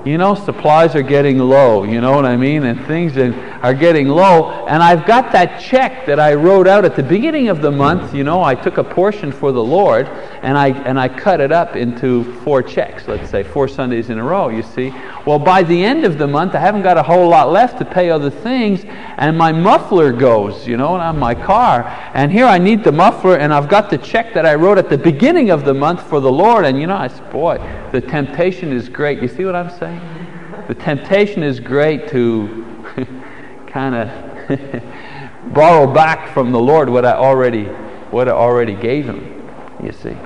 you 0.04 0.18
know, 0.18 0.34
supplies 0.34 0.96
are 0.96 1.02
getting 1.02 1.38
low, 1.38 1.84
you 1.84 2.00
know 2.00 2.12
what 2.12 2.26
I 2.26 2.36
mean? 2.36 2.64
And 2.64 2.84
things 2.86 3.16
are 3.16 3.74
getting 3.74 4.08
low. 4.08 4.66
And 4.66 4.82
I've 4.82 5.06
got 5.06 5.30
that 5.32 5.60
check 5.60 6.06
that 6.06 6.18
I 6.18 6.34
wrote 6.34 6.66
out 6.66 6.84
at 6.84 6.96
the 6.96 7.02
beginning 7.02 7.48
of 7.48 7.62
the 7.62 7.70
month, 7.70 8.12
you 8.12 8.24
know, 8.24 8.42
I 8.42 8.54
took 8.54 8.78
a 8.78 8.84
portion 8.84 9.30
for 9.30 9.52
the 9.52 9.62
Lord 9.62 10.08
and 10.42 10.58
I, 10.58 10.70
and 10.70 10.98
I 10.98 11.08
cut 11.08 11.40
it 11.40 11.52
up 11.52 11.76
into 11.76 12.24
four 12.40 12.62
checks, 12.62 13.06
let's 13.06 13.30
say, 13.30 13.44
four 13.44 13.68
Sundays 13.68 14.10
in 14.10 14.18
a 14.18 14.24
row, 14.24 14.48
you 14.48 14.62
see. 14.62 14.92
Well, 15.24 15.38
by 15.38 15.62
the 15.62 15.84
end 15.84 16.04
of 16.04 16.18
the 16.18 16.26
month, 16.26 16.56
I 16.56 16.58
haven't 16.58 16.82
got 16.82 16.96
a 16.96 17.02
whole 17.02 17.28
lot 17.28 17.52
left 17.52 17.78
to 17.78 17.84
pay 17.84 18.10
other 18.10 18.30
things, 18.30 18.84
and 18.84 19.38
my 19.38 19.52
muffler 19.52 20.12
goes, 20.12 20.66
you 20.66 20.76
know, 20.76 20.96
on 20.96 21.18
my 21.18 21.34
car. 21.34 21.84
And 22.14 22.32
here 22.32 22.46
I 22.46 22.58
need 22.58 22.82
the 22.82 22.90
muffler, 22.90 23.36
and 23.36 23.54
I've 23.54 23.68
got 23.68 23.88
the 23.88 23.98
check 23.98 24.34
that 24.34 24.44
I 24.44 24.56
wrote 24.56 24.78
at 24.78 24.88
the 24.88 24.98
beginning 24.98 25.50
of 25.50 25.64
the 25.64 25.74
month 25.74 26.02
for 26.08 26.18
the 26.18 26.32
Lord, 26.32 26.64
and 26.64 26.80
you 26.80 26.88
know, 26.88 26.96
I 26.96 27.06
said, 27.06 27.30
boy, 27.30 27.58
the 27.92 28.00
temptation 28.00 28.72
is 28.72 28.88
great. 28.88 29.22
You 29.22 29.28
see 29.28 29.44
what 29.44 29.54
I'm 29.54 29.70
saying? 29.78 29.91
The 30.68 30.74
temptation 30.74 31.42
is 31.42 31.60
great 31.60 32.08
to 32.08 32.64
kind 33.66 33.94
of 33.94 35.52
borrow 35.54 35.92
back 35.92 36.32
from 36.32 36.52
the 36.52 36.60
Lord 36.60 36.88
what 36.88 37.04
I 37.04 37.12
already 37.12 37.64
what 38.12 38.28
I 38.28 38.32
already 38.32 38.74
gave 38.74 39.06
him. 39.06 39.48
You 39.82 39.92
see. 39.92 40.16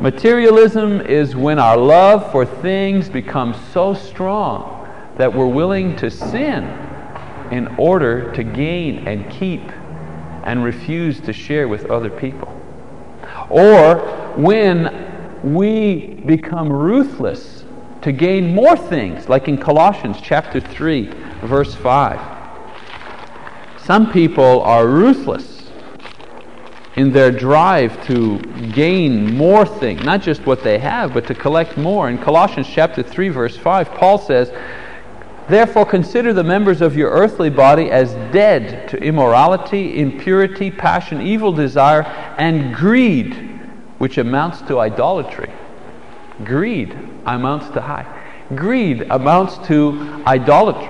Materialism 0.00 1.02
is 1.02 1.36
when 1.36 1.58
our 1.58 1.76
love 1.76 2.32
for 2.32 2.46
things 2.46 3.10
becomes 3.10 3.56
so 3.72 3.92
strong 3.92 4.88
that 5.18 5.34
we're 5.34 5.46
willing 5.46 5.94
to 5.96 6.10
sin 6.10 6.64
in 7.50 7.66
order 7.76 8.32
to 8.32 8.42
gain 8.42 9.06
and 9.06 9.30
keep 9.30 9.60
and 10.44 10.64
refuse 10.64 11.20
to 11.20 11.32
share 11.34 11.68
with 11.68 11.90
other 11.90 12.08
people. 12.08 12.48
Or 13.50 13.98
when 14.36 15.42
we 15.42 16.22
become 16.24 16.72
ruthless 16.72 17.59
to 18.02 18.12
gain 18.12 18.54
more 18.54 18.76
things, 18.76 19.28
like 19.28 19.48
in 19.48 19.58
Colossians 19.58 20.16
chapter 20.22 20.60
3, 20.60 21.10
verse 21.42 21.74
5. 21.74 22.38
Some 23.84 24.12
people 24.12 24.62
are 24.62 24.86
ruthless 24.86 25.70
in 26.96 27.12
their 27.12 27.30
drive 27.30 28.04
to 28.06 28.38
gain 28.72 29.36
more 29.36 29.66
things, 29.66 30.02
not 30.02 30.22
just 30.22 30.46
what 30.46 30.62
they 30.62 30.78
have, 30.78 31.12
but 31.12 31.26
to 31.26 31.34
collect 31.34 31.76
more. 31.76 32.08
In 32.08 32.18
Colossians 32.18 32.66
chapter 32.68 33.02
3 33.02 33.28
verse 33.28 33.56
5, 33.56 33.90
Paul 33.92 34.18
says, 34.18 34.52
Therefore 35.48 35.84
consider 35.84 36.32
the 36.32 36.44
members 36.44 36.80
of 36.80 36.96
your 36.96 37.10
earthly 37.10 37.50
body 37.50 37.90
as 37.90 38.12
dead 38.32 38.88
to 38.90 38.96
immorality, 38.98 39.98
impurity, 39.98 40.70
passion, 40.70 41.20
evil 41.20 41.52
desire, 41.52 42.02
and 42.38 42.74
greed, 42.74 43.34
which 43.98 44.16
amounts 44.16 44.62
to 44.62 44.78
idolatry. 44.78 45.50
Greed 46.44 46.96
amounts 47.26 47.68
to 47.70 47.80
high. 47.80 48.06
Greed 48.54 49.06
amounts 49.10 49.58
to 49.68 50.22
idolatry. 50.26 50.88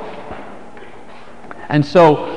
And 1.69 1.85
so 1.85 2.37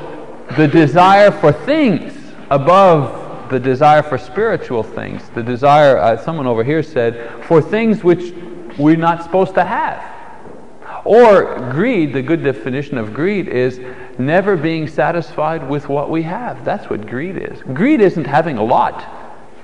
the 0.56 0.68
desire 0.68 1.30
for 1.30 1.52
things 1.52 2.12
above 2.50 3.50
the 3.50 3.60
desire 3.60 4.02
for 4.02 4.18
spiritual 4.18 4.82
things, 4.82 5.28
the 5.30 5.42
desire, 5.42 5.98
uh, 5.98 6.16
someone 6.16 6.46
over 6.46 6.64
here 6.64 6.82
said, 6.82 7.44
for 7.44 7.60
things 7.60 8.02
which 8.02 8.32
we're 8.78 8.96
not 8.96 9.22
supposed 9.22 9.54
to 9.54 9.64
have. 9.64 10.10
Or 11.04 11.70
greed, 11.70 12.14
the 12.14 12.22
good 12.22 12.42
definition 12.42 12.96
of 12.96 13.12
greed 13.12 13.46
is 13.46 13.80
never 14.18 14.56
being 14.56 14.88
satisfied 14.88 15.68
with 15.68 15.88
what 15.88 16.08
we 16.08 16.22
have. 16.22 16.64
That's 16.64 16.88
what 16.88 17.06
greed 17.06 17.36
is. 17.36 17.60
Greed 17.74 18.00
isn't 18.00 18.26
having 18.26 18.56
a 18.56 18.64
lot. 18.64 19.04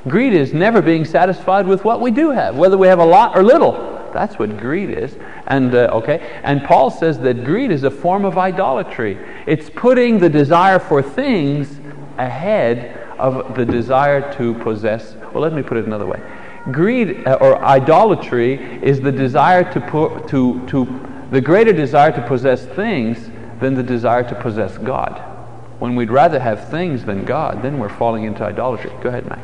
Greed 0.06 0.34
is 0.34 0.52
never 0.52 0.82
being 0.82 1.04
satisfied 1.04 1.66
with 1.66 1.84
what 1.84 2.00
we 2.00 2.10
do 2.10 2.30
have, 2.30 2.56
whether 2.56 2.76
we 2.76 2.88
have 2.88 2.98
a 2.98 3.04
lot 3.04 3.36
or 3.36 3.42
little. 3.42 3.99
That's 4.12 4.38
what 4.38 4.58
greed 4.58 4.90
is. 4.90 5.16
And 5.46 5.74
uh, 5.74 5.90
okay, 5.92 6.40
and 6.42 6.62
Paul 6.64 6.90
says 6.90 7.18
that 7.20 7.44
greed 7.44 7.70
is 7.70 7.84
a 7.84 7.90
form 7.90 8.24
of 8.24 8.38
idolatry. 8.38 9.18
It's 9.46 9.70
putting 9.70 10.18
the 10.18 10.28
desire 10.28 10.78
for 10.78 11.02
things 11.02 11.80
ahead 12.18 12.96
of 13.18 13.54
the 13.54 13.64
desire 13.64 14.32
to 14.34 14.54
possess. 14.54 15.14
Well, 15.32 15.42
let 15.42 15.52
me 15.52 15.62
put 15.62 15.76
it 15.76 15.86
another 15.86 16.06
way. 16.06 16.20
Greed 16.72 17.26
uh, 17.26 17.38
or 17.40 17.62
idolatry 17.64 18.54
is 18.82 19.00
the 19.00 19.12
desire 19.12 19.70
to 19.72 19.80
put 19.80 20.28
to 20.28 20.66
to 20.68 20.86
the 21.30 21.40
greater 21.40 21.72
desire 21.72 22.12
to 22.12 22.22
possess 22.26 22.66
things 22.66 23.30
than 23.60 23.74
the 23.74 23.82
desire 23.82 24.28
to 24.28 24.34
possess 24.34 24.76
God. 24.78 25.22
When 25.78 25.94
we'd 25.94 26.10
rather 26.10 26.38
have 26.38 26.68
things 26.68 27.04
than 27.04 27.24
God, 27.24 27.62
then 27.62 27.78
we're 27.78 27.88
falling 27.88 28.24
into 28.24 28.44
idolatry. 28.44 28.90
Go 29.02 29.08
ahead, 29.08 29.26
Mike. 29.28 29.38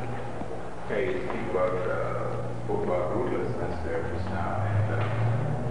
Okay, 0.84 1.06
you 1.06 1.20
speak 1.20 1.50
about, 1.50 1.72
uh, 1.88 2.64
spoke 2.64 2.84
about 2.84 3.16
ruthlessness 3.16 3.84
there 3.84 4.02
just 4.14 4.28
now, 4.30 4.60
and 4.60 4.94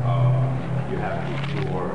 uh, 0.03 0.09
um, 0.09 0.91
you 0.91 0.97
have 0.97 1.23
people 1.27 1.69
who 1.69 1.77
are 1.77 1.93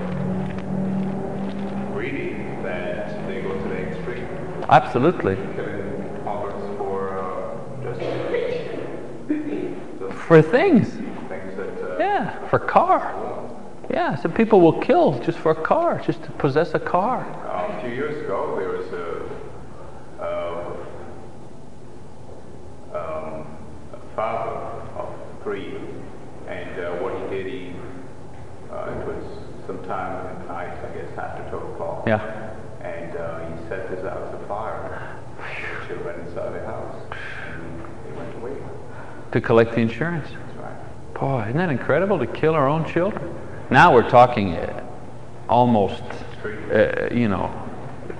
greedy 1.92 2.34
that 2.62 3.26
they 3.26 3.40
go 3.42 3.52
to 3.60 3.68
the 3.68 3.78
extreme. 3.88 4.28
Absolutely. 4.70 5.34
For 6.78 7.18
uh, 7.18 7.56
just 7.82 8.00
For 10.26 10.40
things. 10.42 10.94
uh, 10.96 11.96
Yeah, 11.98 12.48
for 12.48 12.58
car. 12.60 13.14
Yeah, 13.90 14.14
some 14.14 14.32
people 14.32 14.60
will 14.60 14.80
kill 14.80 15.18
just 15.18 15.38
for 15.38 15.50
a 15.50 15.60
car, 15.62 16.00
just 16.06 16.22
to 16.22 16.30
possess 16.32 16.74
a 16.74 16.78
car. 16.78 17.24
Uh, 17.44 17.76
a 17.76 17.80
few 17.82 17.90
years 17.90 18.24
ago, 18.24 18.54
there 18.56 18.68
was 18.68 18.86
a, 18.92 20.22
uh, 20.22 20.76
um, 22.96 23.46
a 23.92 23.98
father 24.14 24.56
of 24.96 25.08
three, 25.42 25.74
and 26.46 26.78
uh, 26.78 26.92
what 27.02 27.12
he 27.20 27.36
did, 27.36 27.46
he 27.52 27.72
uh, 28.72 28.86
it 29.00 29.06
was 29.08 29.24
sometime 29.66 30.24
at 30.26 30.46
night, 30.46 30.70
I 30.84 30.94
guess 30.96 31.18
after 31.18 31.42
12 31.50 31.72
o'clock, 31.74 32.04
Yeah. 32.06 32.22
and 32.82 33.16
uh, 33.16 33.40
he 33.48 33.68
set 33.68 33.90
his 33.90 34.02
house 34.04 34.32
afire. 34.44 35.16
The 35.38 35.86
children 35.88 36.20
inside 36.20 36.52
the 36.54 36.64
house, 36.64 36.94
and 37.48 37.82
he 38.06 38.12
went 38.16 38.34
away. 38.36 38.56
To 39.32 39.40
collect 39.40 39.72
the 39.72 39.80
insurance. 39.80 40.28
Boy, 41.14 41.42
isn't 41.42 41.56
that 41.56 41.70
incredible 41.70 42.18
to 42.18 42.26
kill 42.26 42.54
our 42.54 42.66
own 42.66 42.84
children? 42.84 43.34
Now 43.70 43.94
we're 43.94 44.08
talking 44.08 44.54
uh, 44.56 44.84
almost, 45.48 46.02
uh, 46.42 47.08
you 47.12 47.28
know, 47.28 47.52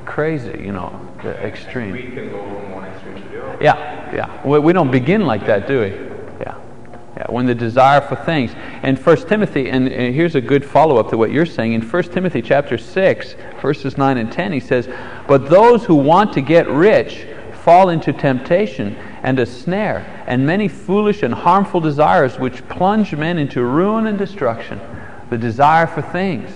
crazy, 0.05 0.63
you 0.63 0.73
know, 0.73 1.09
the 1.23 1.35
extreme. 1.45 1.93
We 1.93 2.03
can 2.03 2.31
go 2.31 2.43
from 2.43 2.71
one 2.73 2.85
extreme 2.85 3.23
to. 3.31 3.59
Yeah, 3.61 4.15
yeah. 4.15 4.47
We, 4.47 4.59
we 4.59 4.73
don't 4.73 4.91
begin 4.91 5.27
like 5.27 5.47
that, 5.47 5.67
do 5.67 5.81
we? 5.81 5.89
Yeah. 6.41 6.59
Yeah. 7.17 7.27
When 7.29 7.47
the 7.47 7.55
desire 7.55 8.01
for 8.01 8.17
things. 8.17 8.53
And 8.83 8.99
First 8.99 9.29
Timothy, 9.29 9.71
and, 9.71 9.89
and 9.89 10.15
here's 10.15 10.35
a 10.35 10.41
good 10.41 10.65
follow-up 10.65 11.11
to 11.11 11.17
what 11.17 11.33
you're 11.33 11.47
saying. 11.47 11.73
In 11.73 11.83
First 11.83 12.13
Timothy 12.13 12.43
chapter 12.43 12.79
6, 12.79 13.35
verses 13.61 13.99
9 13.99 14.19
and 14.19 14.31
10, 14.31 14.53
he 14.53 14.61
says, 14.61 14.89
But 15.27 15.49
those 15.49 15.85
who 15.85 15.95
want 15.95 16.33
to 16.35 16.41
get 16.41 16.69
rich 16.69 17.27
fall 17.65 17.89
into 17.89 18.13
temptation 18.13 18.95
and 19.23 19.39
a 19.39 19.47
snare, 19.47 20.20
and 20.31 20.47
many 20.47 20.69
foolish 20.69 21.25
and 21.25 21.35
harmful 21.35 21.81
desires 21.81 22.39
which 22.39 22.67
plunge 22.69 23.13
men 23.17 23.37
into 23.37 23.65
ruin 23.65 24.07
and 24.07 24.17
destruction. 24.17 24.81
The 25.29 25.37
desire 25.37 25.89
for 25.89 26.03
things. 26.03 26.53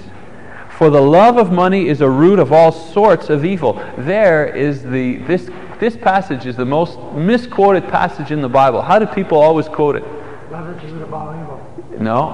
For 0.78 0.90
the 0.90 1.00
love 1.00 1.38
of 1.38 1.50
money 1.50 1.88
is 1.88 2.00
a 2.00 2.08
root 2.08 2.38
of 2.38 2.52
all 2.52 2.70
sorts 2.70 3.30
of 3.30 3.44
evil. 3.44 3.72
There 3.98 4.46
is 4.46 4.84
the 4.84 5.16
this 5.26 5.50
this 5.80 5.96
passage 5.96 6.46
is 6.46 6.56
the 6.56 6.64
most 6.64 7.00
misquoted 7.14 7.88
passage 7.88 8.30
in 8.30 8.40
the 8.40 8.48
Bible. 8.48 8.80
How 8.80 9.00
do 9.00 9.06
people 9.06 9.38
always 9.38 9.66
quote 9.66 9.96
it? 9.96 10.04
Love 10.52 10.70
is 10.76 10.80
the 10.80 10.94
root 10.94 11.02
of 11.02 11.12
all 11.12 11.34
evil. 11.34 11.98
No? 11.98 12.30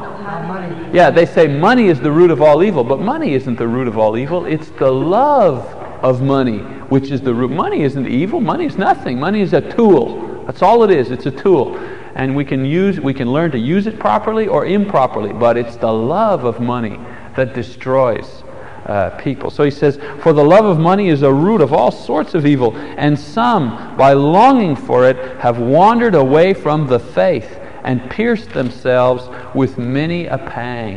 Money. 0.47 0.90
Yeah, 0.92 1.11
they 1.11 1.25
say 1.25 1.47
money 1.47 1.88
is 1.88 2.00
the 2.00 2.12
root 2.12 2.30
of 2.30 2.42
all 2.42 2.62
evil, 2.62 2.85
but 2.85 3.00
money 3.00 3.32
isn't 3.32 3.56
the 3.56 3.66
root 3.66 3.88
of 3.88 3.97
all 3.97 4.18
evil. 4.18 4.44
It's 4.44 4.68
the 4.73 4.90
love 4.92 5.64
of 6.04 6.20
money 6.20 6.59
which 6.90 7.11
is 7.11 7.23
the 7.23 7.32
root. 7.32 7.50
Money 7.50 7.82
isn't 7.82 8.06
evil. 8.06 8.42
Money 8.42 8.66
is 8.66 8.76
nothing. 8.76 9.18
Money 9.18 9.40
is 9.40 9.54
a 9.54 9.62
tool. 9.75 10.29
That's 10.50 10.62
all 10.62 10.83
it 10.83 10.90
is. 10.90 11.12
It's 11.12 11.26
a 11.26 11.30
tool. 11.30 11.76
and 12.16 12.35
we 12.35 12.45
can 12.45 12.64
use 12.64 12.99
we 12.99 13.14
can 13.14 13.33
learn 13.33 13.52
to 13.52 13.59
use 13.59 13.87
it 13.87 14.00
properly 14.00 14.49
or 14.49 14.66
improperly, 14.66 15.33
but 15.33 15.57
it's 15.57 15.76
the 15.76 15.92
love 15.92 16.42
of 16.42 16.59
money 16.59 16.99
that 17.37 17.54
destroys 17.54 18.42
uh, 18.87 19.11
people. 19.11 19.50
So 19.50 19.62
he 19.62 19.71
says, 19.71 20.00
For 20.19 20.33
the 20.33 20.42
love 20.42 20.64
of 20.64 20.76
money 20.76 21.09
is 21.09 21.23
a 21.23 21.33
root 21.33 21.61
of 21.61 21.73
all 21.73 21.92
sorts 21.92 22.35
of 22.35 22.47
evil, 22.47 22.76
and 22.76 23.16
some, 23.16 23.97
by 23.97 24.12
longing 24.12 24.75
for 24.75 25.09
it, 25.09 25.38
have 25.38 25.61
wandered 25.61 26.16
away 26.16 26.52
from 26.52 26.88
the 26.88 26.99
faith 26.99 27.61
and 27.85 28.11
pierced 28.11 28.50
themselves 28.50 29.28
with 29.54 29.78
many 29.78 30.26
a 30.26 30.38
pang. 30.38 30.97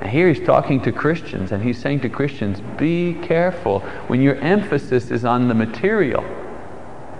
And 0.00 0.08
here 0.08 0.28
he's 0.32 0.46
talking 0.46 0.80
to 0.82 0.92
Christians, 0.92 1.50
and 1.50 1.64
he's 1.64 1.80
saying 1.80 1.98
to 2.02 2.08
Christians, 2.08 2.60
Be 2.78 3.14
careful 3.22 3.80
when 4.06 4.22
your 4.22 4.36
emphasis 4.36 5.10
is 5.10 5.24
on 5.24 5.48
the 5.48 5.54
material. 5.54 6.24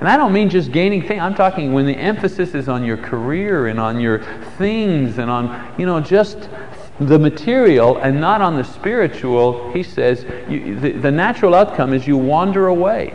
And 0.02 0.09
I 0.09 0.16
don't 0.16 0.32
mean 0.32 0.50
just 0.50 0.73
gaining 0.73 1.00
things. 1.00 1.21
I'm 1.21 1.37
talking 1.37 1.73
when 1.73 1.87
the 1.87 1.97
emphasis 1.97 2.56
is 2.56 2.68
on 2.68 2.85
your 2.85 2.97
career 2.97 3.68
and 3.68 3.78
on 3.78 4.00
your 4.00 4.25
things 4.59 5.18
and 5.18 5.30
on, 5.30 5.73
you 5.78 5.87
know, 5.87 6.00
just 6.00 6.50
the 6.99 7.21
material 7.21 7.99
and 7.99 8.21
not 8.21 8.40
on 8.40 8.56
the 8.56 8.64
spiritual, 8.64 9.71
he 9.73 9.85
says, 9.85 10.26
you, 10.50 10.75
the, 10.80 10.90
the 10.90 11.11
natural 11.12 11.54
outcome 11.54 11.94
is 11.94 12.04
you 12.04 12.16
wander 12.16 12.66
away 12.66 13.14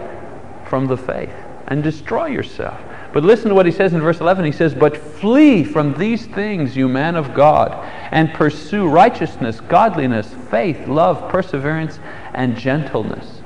from 0.70 0.88
the 0.88 0.96
faith 0.96 1.34
and 1.68 1.84
destroy 1.84 2.28
yourself. 2.28 2.80
But 3.12 3.26
listen 3.26 3.50
to 3.50 3.54
what 3.56 3.66
he 3.66 3.72
says 3.74 3.92
in 3.92 4.00
verse 4.00 4.22
11. 4.22 4.46
He 4.46 4.54
says, 4.54 4.74
But 4.74 4.96
flee 4.96 5.66
from 5.66 5.94
these 5.96 6.26
things, 6.28 6.78
you 6.78 6.88
man 6.88 7.18
of 7.18 7.34
God, 7.34 7.74
and 8.12 8.34
pursue 8.34 8.88
righteousness, 8.88 9.60
godliness, 9.60 10.34
faith, 10.50 10.88
love, 10.88 11.30
perseverance, 11.30 12.00
and 12.34 12.56
gentleness. 12.56 13.37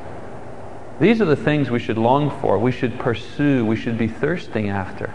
These 1.01 1.19
are 1.21 1.25
the 1.25 1.35
things 1.35 1.69
we 1.69 1.79
should 1.79 1.97
long 1.97 2.29
for, 2.39 2.57
we 2.59 2.71
should 2.71 2.97
pursue, 2.99 3.65
we 3.65 3.75
should 3.75 3.97
be 3.97 4.07
thirsting 4.07 4.69
after 4.69 5.11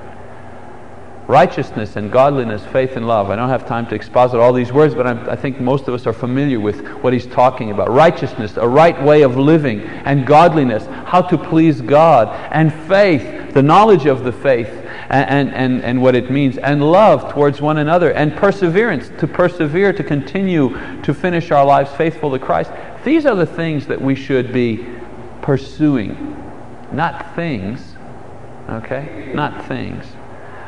righteousness 1.26 1.96
and 1.96 2.10
godliness, 2.12 2.64
faith 2.66 2.96
and 2.96 3.06
love. 3.06 3.30
I 3.30 3.36
don't 3.36 3.48
have 3.48 3.66
time 3.66 3.86
to 3.88 3.94
exposit 3.94 4.38
all 4.38 4.52
these 4.52 4.72
words, 4.72 4.94
but 4.94 5.06
I'm, 5.06 5.28
i 5.28 5.36
think 5.36 5.60
most 5.60 5.88
of 5.88 5.94
us 5.94 6.06
are 6.06 6.12
familiar 6.12 6.60
with 6.60 6.86
what 7.02 7.12
he's 7.12 7.26
talking 7.26 7.70
about. 7.70 7.90
Righteousness, 7.90 8.56
a 8.56 8.68
right 8.68 9.00
way 9.02 9.22
of 9.22 9.36
living, 9.36 9.80
and 9.80 10.26
godliness, 10.26 10.86
how 11.06 11.22
to 11.22 11.38
please 11.38 11.80
God, 11.80 12.28
and 12.52 12.72
faith, 12.88 13.54
the 13.54 13.62
knowledge 13.62 14.06
of 14.06 14.24
the 14.24 14.32
faith. 14.32 14.82
And, 15.08 15.54
and, 15.54 15.84
and 15.84 16.02
what 16.02 16.16
it 16.16 16.32
means, 16.32 16.58
and 16.58 16.82
love 16.82 17.32
towards 17.32 17.60
one 17.60 17.78
another, 17.78 18.12
and 18.12 18.34
perseverance, 18.34 19.08
to 19.20 19.28
persevere, 19.28 19.92
to 19.92 20.02
continue 20.02 20.70
to 21.02 21.14
finish 21.14 21.52
our 21.52 21.64
lives 21.64 21.92
faithful 21.92 22.32
to 22.32 22.40
Christ. 22.40 22.72
These 23.04 23.24
are 23.24 23.36
the 23.36 23.46
things 23.46 23.86
that 23.86 24.00
we 24.00 24.16
should 24.16 24.52
be 24.52 24.84
pursuing, 25.46 26.36
not 26.90 27.36
things, 27.36 27.94
okay? 28.68 29.30
Not 29.32 29.64
things. 29.66 30.04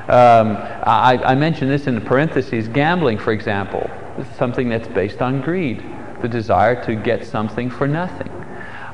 Um, 0.07 0.57
I, 0.57 1.21
I 1.25 1.35
mentioned 1.35 1.69
this 1.69 1.89
in 1.89 1.97
the 1.97 2.01
parentheses. 2.01 2.69
Gambling, 2.69 3.19
for 3.19 3.33
example, 3.33 3.91
is 4.19 4.27
something 4.37 4.69
that's 4.69 4.87
based 4.87 5.21
on 5.21 5.41
greed, 5.41 5.85
the 6.23 6.29
desire 6.29 6.83
to 6.85 6.95
get 6.95 7.27
something 7.27 7.69
for 7.69 7.89
nothing. 7.89 8.29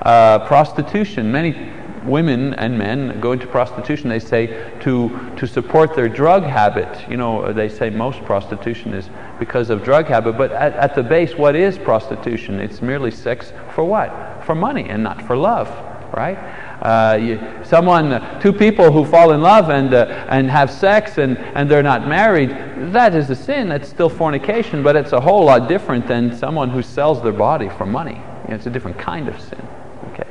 Uh, 0.01 0.47
prostitution, 0.47 1.31
many 1.31 1.71
women 2.07 2.55
and 2.55 2.79
men 2.79 3.21
go 3.21 3.33
into 3.33 3.47
prostitution, 3.47 4.09
they 4.09 4.19
say, 4.19 4.47
to, 4.81 5.33
to 5.37 5.47
support 5.47 5.95
their 5.95 6.09
drug 6.09 6.45
habit. 6.45 7.09
You 7.11 7.19
know, 7.19 7.53
they 7.53 7.69
say 7.69 7.91
most 7.91 8.23
prostitution 8.25 8.95
is 8.95 9.11
because 9.39 9.69
of 9.69 9.85
drug 9.85 10.07
habit, 10.07 10.39
but 10.39 10.51
at, 10.53 10.73
at 10.73 10.95
the 10.95 11.03
base, 11.03 11.35
what 11.35 11.55
is 11.55 11.77
prostitution? 11.77 12.59
It's 12.59 12.81
merely 12.81 13.11
sex 13.11 13.53
for 13.75 13.85
what? 13.85 14.34
For 14.45 14.55
money 14.55 14.89
and 14.89 15.03
not 15.03 15.23
for 15.23 15.37
love, 15.37 15.69
right? 16.15 16.37
Uh, 16.83 17.17
you, 17.17 17.41
someone, 17.65 18.41
two 18.41 18.53
people 18.53 18.93
who 18.93 19.05
fall 19.05 19.33
in 19.33 19.41
love 19.41 19.71
and, 19.71 19.95
uh, 19.95 20.27
and 20.29 20.51
have 20.51 20.71
sex 20.71 21.19
and, 21.19 21.39
and 21.39 21.71
they're 21.71 21.83
not 21.83 22.07
married, 22.07 22.51
that 22.93 23.15
is 23.15 23.31
a 23.31 23.37
sin. 23.37 23.69
That's 23.69 23.89
still 23.89 24.11
fornication, 24.11 24.83
but 24.83 24.97
it's 24.97 25.13
a 25.13 25.21
whole 25.21 25.45
lot 25.45 25.69
different 25.69 26.07
than 26.07 26.37
someone 26.37 26.69
who 26.69 26.83
sells 26.83 27.23
their 27.23 27.33
body 27.33 27.71
for 27.71 27.87
money. 27.87 28.17
You 28.45 28.51
know, 28.51 28.55
it's 28.57 28.67
a 28.67 28.71
different 28.71 28.99
kind 28.99 29.29
of 29.29 29.41
sin. 29.41 29.67
Okay, 30.13 30.29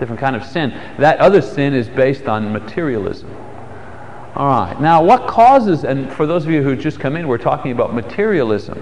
different 0.00 0.20
kind 0.20 0.34
of 0.34 0.44
sin. 0.44 0.70
That 0.98 1.18
other 1.18 1.40
sin 1.40 1.72
is 1.72 1.88
based 1.88 2.26
on 2.26 2.52
materialism. 2.52 3.30
All 4.34 4.48
right. 4.48 4.80
Now, 4.80 5.02
what 5.02 5.26
causes? 5.26 5.84
And 5.84 6.12
for 6.12 6.26
those 6.26 6.44
of 6.44 6.50
you 6.50 6.62
who 6.62 6.76
just 6.76 7.00
come 7.00 7.16
in, 7.16 7.26
we're 7.26 7.38
talking 7.38 7.72
about 7.72 7.94
materialism. 7.94 8.78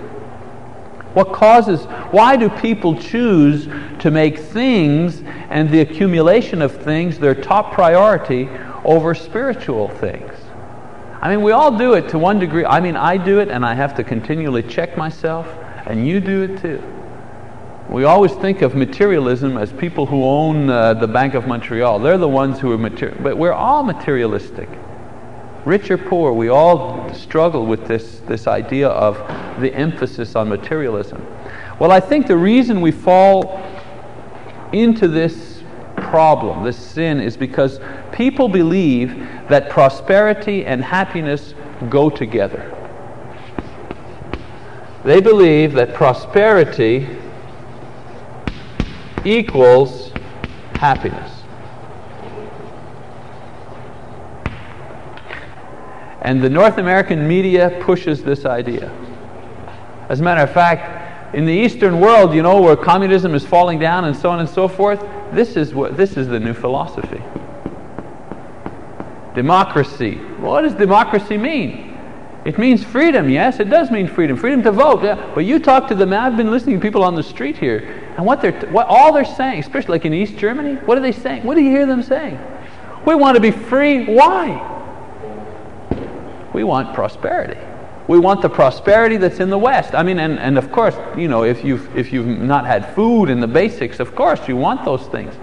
What 1.14 1.33
causes, 1.33 1.85
why 2.11 2.37
do 2.37 2.50
people 2.50 3.00
choose 3.00 3.68
to 4.00 4.11
make 4.11 4.38
things 4.38 5.22
and 5.48 5.70
the 5.70 5.81
accumulation 5.81 6.61
of 6.61 6.83
things 6.83 7.18
their 7.18 7.37
top 7.37 7.72
priority 7.72 8.48
over 8.85 9.14
spiritual 9.14 9.88
things? 9.88 10.33
I 11.22 11.31
mean, 11.31 11.42
we 11.42 11.53
all 11.53 11.79
do 11.79 11.94
it 11.94 12.09
to 12.11 12.18
one 12.18 12.38
degree. 12.38 12.64
I 12.64 12.81
mean, 12.81 12.96
I 12.96 13.16
do 13.16 13.38
it 13.38 13.48
and 13.48 13.64
I 13.64 13.74
have 13.74 13.94
to 13.94 14.05
continually 14.05 14.62
check 14.62 14.96
myself, 14.96 15.46
and 15.87 16.07
you 16.07 16.20
do 16.20 16.42
it 16.42 16.61
too. 16.61 16.83
We 17.88 18.05
always 18.05 18.33
think 18.33 18.62
of 18.62 18.74
materialism 18.74 19.57
as 19.57 19.72
people 19.72 20.07
who 20.07 20.24
own 20.24 20.68
uh, 20.68 20.94
the 20.94 21.07
Bank 21.07 21.35
of 21.35 21.46
Montreal. 21.46 22.00
They're 22.00 22.18
the 22.18 22.29
ones 22.29 22.59
who 22.59 22.72
are 22.72 22.79
material, 22.79 23.18
but 23.22 23.38
we're 23.38 23.53
all 23.53 23.85
materialistic 23.85 24.68
rich 25.64 25.90
or 25.90 25.98
poor, 25.98 26.33
we 26.33 26.48
all 26.48 27.12
struggle 27.14 27.66
with 27.66 27.87
this, 27.87 28.20
this 28.27 28.46
idea 28.46 28.88
of 28.88 29.16
the 29.61 29.74
emphasis 29.74 30.37
on 30.37 30.48
materialism. 30.48 31.27
Well, 31.79 31.90
I 31.90 32.00
think 32.00 32.27
the 32.27 32.37
reason 32.37 32.81
we 32.81 32.90
fall 32.90 33.62
into 34.72 35.09
this 35.09 35.62
problem, 35.96 36.64
this 36.64 36.77
sin, 36.77 37.20
is 37.20 37.37
because 37.37 37.81
people 38.12 38.48
believe 38.48 39.16
that 39.48 39.70
prosperity 39.70 40.64
and 40.66 40.83
happiness 40.85 41.55
go 41.88 42.11
together. 42.11 42.70
They 45.05 45.20
believe 45.20 45.74
that 45.74 45.94
prosperity 45.94 47.09
equals 49.24 50.12
happiness. 50.74 51.33
And 56.24 56.42
the 56.42 56.48
North 56.48 56.78
American 56.78 57.28
media 57.28 57.78
pushes 57.82 58.24
this 58.24 58.46
idea. 58.46 58.90
As 60.08 60.20
a 60.20 60.22
matter 60.22 60.40
of 60.40 60.50
fact, 60.50 61.34
in 61.34 61.44
the 61.44 61.52
Eastern 61.52 62.00
world, 62.00 62.34
you 62.34 62.42
know, 62.42 62.62
where 62.62 62.76
communism 62.76 63.34
is 63.34 63.44
falling 63.44 63.78
down 63.78 64.06
and 64.06 64.16
so 64.16 64.30
on 64.30 64.40
and 64.40 64.48
so 64.48 64.66
forth, 64.66 65.04
this 65.32 65.56
is, 65.56 65.74
what, 65.74 65.98
this 65.98 66.16
is 66.16 66.26
the 66.28 66.40
new 66.40 66.54
philosophy. 66.54 67.22
Democracy. 69.34 70.14
What 70.38 70.62
does 70.62 70.74
democracy 70.74 71.37
mean? 71.37 71.98
It 72.46 72.58
means 72.58 72.84
freedom, 72.84 73.28
yes, 73.28 73.58
it 73.60 73.70
does 73.70 73.90
mean 73.90 74.06
freedom. 74.06 74.37
Freedom 74.37 74.62
to 74.62 74.72
vote, 74.72 75.02
yeah. 75.02 75.32
But 75.34 75.44
you 75.44 75.58
talk 75.58 75.88
to 75.88 75.94
them, 75.94 76.12
I've 76.12 76.37
been 76.37 76.50
listening 76.50 76.76
to 76.76 76.82
people 76.82 77.02
on 77.02 77.14
the 77.14 77.22
street 77.22 77.56
here, 77.56 78.02
and 78.16 78.24
what 78.24 78.40
they're, 78.40 78.58
what 78.70 78.87
all 78.87 79.12
they're 79.12 79.24
saying, 79.24 79.60
especially 79.60 79.92
like 79.92 80.04
in 80.04 80.14
East 80.14 80.37
Germany, 80.38 80.76
what 80.87 80.96
are 80.96 81.02
they 81.02 81.12
saying? 81.12 81.44
What 81.44 81.54
do 81.54 81.62
you 81.62 81.70
hear 81.70 81.87
them 81.87 82.02
saying? 82.02 82.38
We 83.04 83.14
want 83.14 83.34
to 83.34 83.40
be 83.40 83.50
free. 83.50 84.06
Why? 84.06 84.73
We 86.54 86.64
want 86.64 86.94
prosperity. 86.94 87.60
We 88.06 88.18
want 88.18 88.40
the 88.40 88.48
prosperity 88.48 89.16
that's 89.16 89.40
in 89.40 89.50
the 89.50 89.58
West. 89.58 89.94
I 89.94 90.02
mean, 90.02 90.20
and, 90.20 90.38
and 90.38 90.56
of 90.56 90.70
course, 90.70 90.94
you 91.18 91.26
know, 91.26 91.42
if 91.42 91.64
you've, 91.64 91.94
if 91.96 92.12
you've 92.12 92.26
not 92.26 92.64
had 92.64 92.94
food 92.94 93.28
and 93.28 93.42
the 93.42 93.48
basics, 93.48 93.98
of 93.98 94.14
course 94.14 94.46
you 94.46 94.56
want 94.56 94.84
those 94.84 95.06
things. 95.08 95.34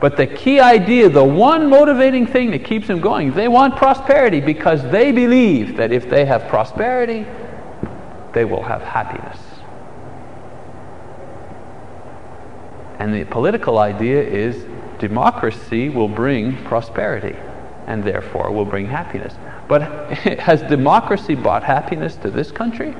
But 0.00 0.16
the 0.16 0.26
key 0.26 0.58
idea, 0.60 1.08
the 1.08 1.24
one 1.24 1.70
motivating 1.70 2.26
thing 2.26 2.50
that 2.50 2.64
keeps 2.64 2.86
them 2.86 3.00
going, 3.00 3.32
they 3.32 3.48
want 3.48 3.76
prosperity 3.76 4.40
because 4.40 4.82
they 4.90 5.12
believe 5.12 5.76
that 5.76 5.92
if 5.92 6.10
they 6.10 6.24
have 6.24 6.48
prosperity, 6.48 7.24
they 8.32 8.44
will 8.44 8.62
have 8.62 8.82
happiness. 8.82 9.38
And 12.98 13.14
the 13.14 13.24
political 13.24 13.78
idea 13.78 14.22
is 14.22 14.66
democracy 14.98 15.88
will 15.88 16.08
bring 16.08 16.56
prosperity 16.64 17.36
and 17.86 18.02
therefore 18.02 18.50
will 18.50 18.64
bring 18.64 18.86
happiness. 18.86 19.34
But 19.68 19.82
has 20.40 20.62
democracy 20.62 21.34
brought 21.34 21.62
happiness 21.62 22.16
to 22.16 22.30
this 22.30 22.50
country? 22.50 22.94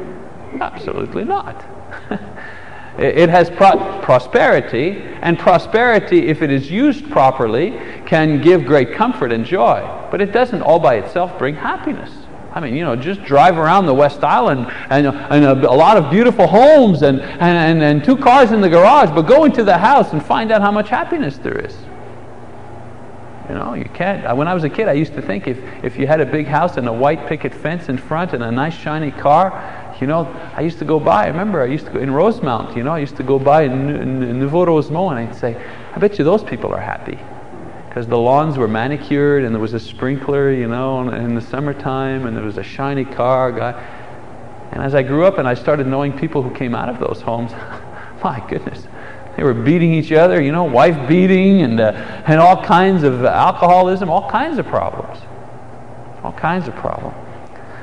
Absolutely 0.61 1.25
not. 1.25 1.65
it 2.99 3.29
has 3.29 3.51
pro- 3.51 4.01
prosperity, 4.03 5.03
and 5.23 5.39
prosperity, 5.39 6.29
if 6.29 6.43
it 6.43 6.51
is 6.51 6.71
used 6.71 7.11
properly, 7.11 7.79
can 8.07 8.41
give 8.41 8.65
great 8.65 8.95
comfort 8.95 9.33
and 9.33 9.45
joy. 9.45 9.81
But 10.11 10.21
it 10.21 10.33
doesn't 10.33 10.63
all 10.63 10.79
by 10.79 10.97
itself 10.97 11.39
bring 11.39 11.55
happiness. 11.55 12.11
I 12.57 12.61
mean, 12.61 12.75
you 12.75 12.85
know, 12.85 12.97
just 12.97 13.23
drive 13.23 13.59
around 13.59 13.85
the 13.85 13.93
West 13.93 14.25
Island 14.25 14.67
and, 14.89 15.07
and 15.07 15.45
a, 15.45 15.71
a, 15.71 15.77
lot 15.77 15.99
of 15.99 16.11
beautiful 16.11 16.47
homes 16.47 17.03
and, 17.03 17.21
and, 17.21 17.43
and, 17.43 17.83
and 17.83 18.03
two 18.03 18.17
cars 18.17 18.51
in 18.51 18.63
the 18.63 18.69
garage, 18.71 19.11
but 19.11 19.23
go 19.23 19.45
into 19.45 19.63
the 19.63 19.77
house 19.77 20.15
and 20.15 20.25
find 20.25 20.51
out 20.51 20.63
how 20.63 20.71
much 20.71 20.89
happiness 20.89 21.37
there 21.37 21.59
is. 21.59 21.77
You 23.49 23.55
know, 23.55 23.75
you 23.75 23.85
can't. 23.85 24.37
When 24.37 24.49
I 24.49 24.55
was 24.55 24.65
a 24.65 24.69
kid, 24.69 24.89
I 24.89 24.95
used 24.95 25.15
to 25.15 25.23
think 25.23 25.47
if, 25.47 25.59
if 25.85 25.97
you 25.97 26.07
had 26.07 26.21
a 26.21 26.27
big 26.27 26.47
house 26.47 26.77
and 26.77 26.89
a 26.89 26.93
white 26.93 27.29
picket 27.29 27.55
fence 27.55 27.89
in 27.89 27.97
front 27.97 28.33
and 28.33 28.43
a 28.43 28.51
nice 28.51 28.75
shiny 28.75 29.13
car, 29.13 29.95
you 30.01 30.07
know, 30.07 30.27
I 30.55 30.63
used 30.63 30.79
to 30.81 30.85
go 30.85 30.99
by. 30.99 31.25
I 31.25 31.29
remember 31.29 31.63
I 31.63 31.67
used 31.67 31.87
to 31.87 31.93
go 31.93 32.01
in 32.01 32.11
Rosemont, 32.11 32.77
you 32.77 32.83
know, 32.83 32.93
I 32.93 32.99
used 32.99 33.17
to 33.17 33.23
go 33.23 33.39
by 33.39 33.63
in, 33.63 33.91
in, 33.91 34.23
in 34.23 34.39
Nouveau 34.41 34.67
Rosemont 34.67 35.19
and 35.19 35.29
I'd 35.29 35.37
say, 35.37 35.57
I 35.95 35.99
bet 35.99 36.19
you 36.19 36.25
those 36.25 36.43
people 36.43 36.73
are 36.75 36.81
happy. 36.81 37.19
because 37.89 38.07
the 38.07 38.19
lawns 38.19 38.59
were 38.59 38.69
manicured 38.69 39.45
and 39.45 39.55
there 39.55 39.63
was 39.63 39.75
a 39.75 39.81
sprinkler, 39.81 40.51
you 40.51 40.69
know, 40.69 41.09
in 41.09 41.35
the 41.35 41.41
summertime, 41.41 42.27
and 42.27 42.37
there 42.37 42.45
was 42.45 42.59
a 42.59 42.63
shiny 42.63 43.05
car. 43.05 43.53
Guy. 43.53 43.73
And 44.73 44.83
as 44.83 44.95
I 44.95 45.03
grew 45.03 45.25
up 45.25 45.39
and 45.39 45.49
I 45.49 45.55
started 45.55 45.87
knowing 45.87 46.13
people 46.13 46.43
who 46.43 46.51
came 46.51 46.75
out 46.75 46.89
of 46.89 46.99
those 46.99 47.23
homes, 47.23 47.53
my 48.25 48.45
goodness, 48.49 48.87
they 49.37 49.45
were 49.45 49.55
beating 49.55 49.93
each 49.93 50.13
other, 50.13 50.41
you 50.41 50.51
know, 50.51 50.65
wife 50.65 51.09
beating 51.09 51.63
and, 51.63 51.79
uh, 51.79 51.93
and 52.27 52.41
all 52.41 52.63
kinds 52.63 53.03
of 53.03 53.25
alcoholism, 53.25 54.09
all 54.09 54.31
kinds 54.31 54.59
of 54.59 54.67
problems. 54.67 55.19
All 56.25 56.33
kinds 56.33 56.69
of 56.69 56.75
problems. 56.77 57.15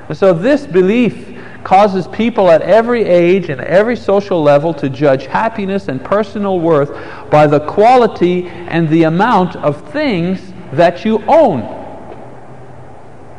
And 0.09 0.17
so 0.17 0.33
this 0.33 0.65
belief 0.65 1.39
causes 1.63 2.07
people 2.07 2.49
at 2.49 2.61
every 2.61 3.03
age 3.03 3.49
and 3.49 3.61
every 3.61 3.95
social 3.95 4.41
level 4.41 4.73
to 4.73 4.89
judge 4.89 5.27
happiness 5.27 5.87
and 5.87 6.03
personal 6.03 6.59
worth 6.59 6.91
by 7.29 7.47
the 7.47 7.59
quality 7.61 8.47
and 8.47 8.89
the 8.89 9.03
amount 9.03 9.55
of 9.57 9.89
things 9.91 10.53
that 10.73 11.05
you 11.05 11.23
own. 11.27 11.61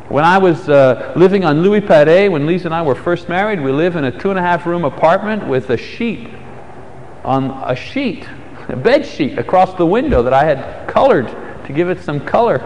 When 0.07 0.23
I 0.23 0.37
was 0.37 0.69
uh, 0.69 1.13
living 1.15 1.43
on 1.43 1.61
Louis 1.61 1.81
Paret, 1.81 2.31
when 2.31 2.45
Lisa 2.45 2.67
and 2.67 2.75
I 2.75 2.81
were 2.81 2.95
first 2.95 3.27
married, 3.27 3.59
we 3.59 3.71
lived 3.71 3.97
in 3.97 4.05
a 4.05 4.17
two 4.17 4.29
and 4.29 4.39
a 4.39 4.41
half 4.41 4.65
room 4.65 4.85
apartment 4.85 5.45
with 5.45 5.69
a 5.71 5.77
sheet 5.77 6.29
on 7.25 7.51
a 7.69 7.75
sheet, 7.75 8.27
a 8.69 8.75
bed 8.75 9.05
sheet 9.05 9.37
across 9.37 9.73
the 9.73 9.85
window 9.85 10.23
that 10.23 10.33
I 10.33 10.45
had 10.45 10.87
colored 10.87 11.27
to 11.65 11.73
give 11.73 11.89
it 11.89 11.99
some 11.99 12.19
color. 12.19 12.59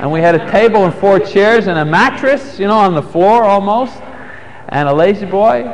And 0.00 0.10
we 0.10 0.20
had 0.20 0.34
a 0.34 0.50
table 0.50 0.84
and 0.84 0.94
four 0.94 1.20
chairs 1.20 1.66
and 1.66 1.78
a 1.78 1.84
mattress, 1.84 2.58
you 2.58 2.66
know, 2.66 2.78
on 2.78 2.94
the 2.94 3.02
floor 3.02 3.44
almost, 3.44 4.00
and 4.70 4.88
a 4.88 4.92
La-Z-Boy, 4.92 5.64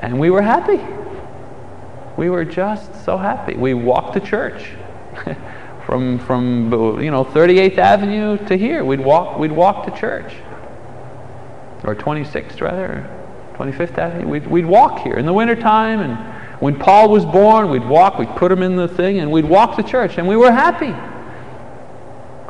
and 0.00 0.18
we 0.18 0.30
were 0.30 0.42
happy. 0.42 0.80
We 2.16 2.30
were 2.30 2.44
just 2.44 3.04
so 3.04 3.16
happy. 3.16 3.54
We 3.54 3.74
walked 3.74 4.14
to 4.14 4.20
church. 4.20 4.70
from 5.88 6.18
from 6.18 6.70
you 7.00 7.10
know 7.10 7.24
38th 7.24 7.78
Avenue 7.78 8.36
to 8.46 8.58
here. 8.58 8.84
We'd 8.84 9.00
walk 9.00 9.38
we'd 9.38 9.52
walk 9.52 9.86
to 9.86 9.98
church, 9.98 10.34
or 11.82 11.94
26th 11.94 12.60
rather, 12.60 13.08
25th 13.54 13.96
Avenue. 13.96 14.28
We'd 14.28 14.46
we'd 14.46 14.66
walk 14.66 14.98
here 14.98 15.14
in 15.14 15.24
the 15.24 15.32
wintertime 15.32 16.00
and 16.00 16.37
when 16.60 16.76
Paul 16.76 17.08
was 17.10 17.24
born, 17.24 17.70
we'd 17.70 17.86
walk, 17.86 18.18
we'd 18.18 18.34
put 18.36 18.50
him 18.50 18.62
in 18.62 18.74
the 18.74 18.88
thing, 18.88 19.20
and 19.20 19.30
we'd 19.30 19.44
walk 19.44 19.76
to 19.76 19.82
church, 19.82 20.18
and 20.18 20.26
we 20.26 20.36
were 20.36 20.50
happy. 20.50 20.92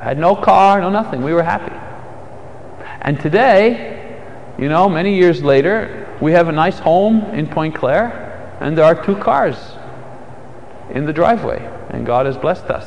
Had 0.03 0.19
no 0.19 0.35
car, 0.35 0.81
no 0.81 0.89
nothing. 0.89 1.23
We 1.23 1.35
were 1.35 1.43
happy. 1.43 1.75
And 3.03 3.21
today, 3.21 4.19
you 4.59 4.69
know, 4.69 4.89
many 4.89 5.17
years 5.17 5.43
later, 5.43 6.17
we 6.21 6.33
have 6.33 6.49
a 6.49 6.53
nice 6.53 6.79
home 6.79 7.23
in 7.35 7.47
Pointe-Claire, 7.47 8.57
and 8.61 8.77
there 8.77 8.85
are 8.85 9.05
two 9.05 9.17
cars 9.17 9.57
in 10.91 11.05
the 11.05 11.13
driveway. 11.13 11.59
And 11.91 12.07
God 12.07 12.27
has 12.27 12.37
blessed 12.37 12.65
us 12.65 12.87